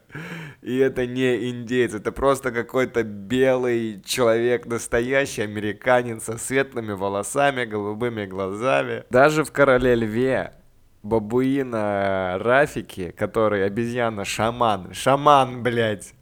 И 0.62 0.78
это 0.78 1.06
не 1.06 1.50
индейец, 1.50 1.94
это 1.94 2.12
просто 2.12 2.52
какой-то 2.52 3.04
белый 3.04 4.02
человек, 4.04 4.66
настоящий 4.66 5.44
американец 5.44 6.24
со 6.24 6.38
светлыми 6.38 6.94
волосами, 6.94 7.66
голубыми 7.66 8.26
глазами. 8.26 9.04
Даже 9.10 9.44
в 9.44 9.52
«Короле 9.52 9.96
льве» 9.96 10.54
бабуина 11.04 12.38
Рафики, 12.40 13.14
который 13.18 13.66
обезьяна-шаман, 13.66 14.94
шаман, 14.94 15.64
блядь, 15.64 16.14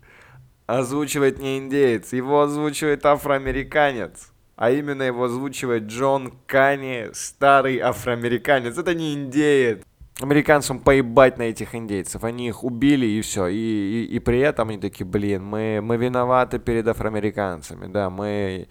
озвучивает 0.67 1.39
не 1.39 1.57
индейец, 1.57 2.13
его 2.13 2.41
озвучивает 2.41 3.05
афроамериканец 3.05 4.31
а 4.55 4.71
именно 4.71 5.03
его 5.03 5.25
озвучивает 5.25 5.83
Джон 5.83 6.33
Кани, 6.47 7.07
старый 7.13 7.79
афроамериканец. 7.79 8.77
Это 8.77 8.93
не 8.93 9.13
индеец. 9.13 9.81
Американцам 10.21 10.79
поебать 10.79 11.37
на 11.37 11.43
этих 11.43 11.75
индейцев. 11.75 12.23
Они 12.23 12.47
их 12.47 12.63
убили 12.63 13.05
и 13.05 13.21
все. 13.21 13.47
И, 13.47 13.55
и, 13.55 14.15
и 14.15 14.19
при 14.19 14.39
этом 14.39 14.69
они 14.69 14.77
такие, 14.77 15.05
блин, 15.05 15.43
мы, 15.43 15.81
мы 15.81 15.97
виноваты 15.97 16.57
перед 16.57 16.87
афроамериканцами. 16.87 17.87
Да, 17.87 18.09
мы 18.09 18.69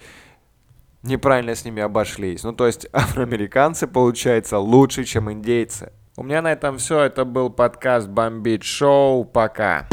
неправильно 1.03 1.55
с 1.55 1.65
ними 1.67 1.83
обошлись. 1.83 2.43
Ну, 2.45 2.55
то 2.55 2.67
есть 2.67 2.87
афроамериканцы, 2.93 3.87
получается, 3.87 4.59
лучше, 4.59 5.05
чем 5.05 5.31
индейцы. 5.31 5.93
У 6.17 6.23
меня 6.23 6.41
на 6.41 6.53
этом 6.53 6.79
все. 6.79 7.01
Это 7.01 7.27
был 7.27 7.51
подкаст 7.51 8.09
Бомбит 8.09 8.63
Шоу. 8.63 9.25
Пока. 9.25 9.87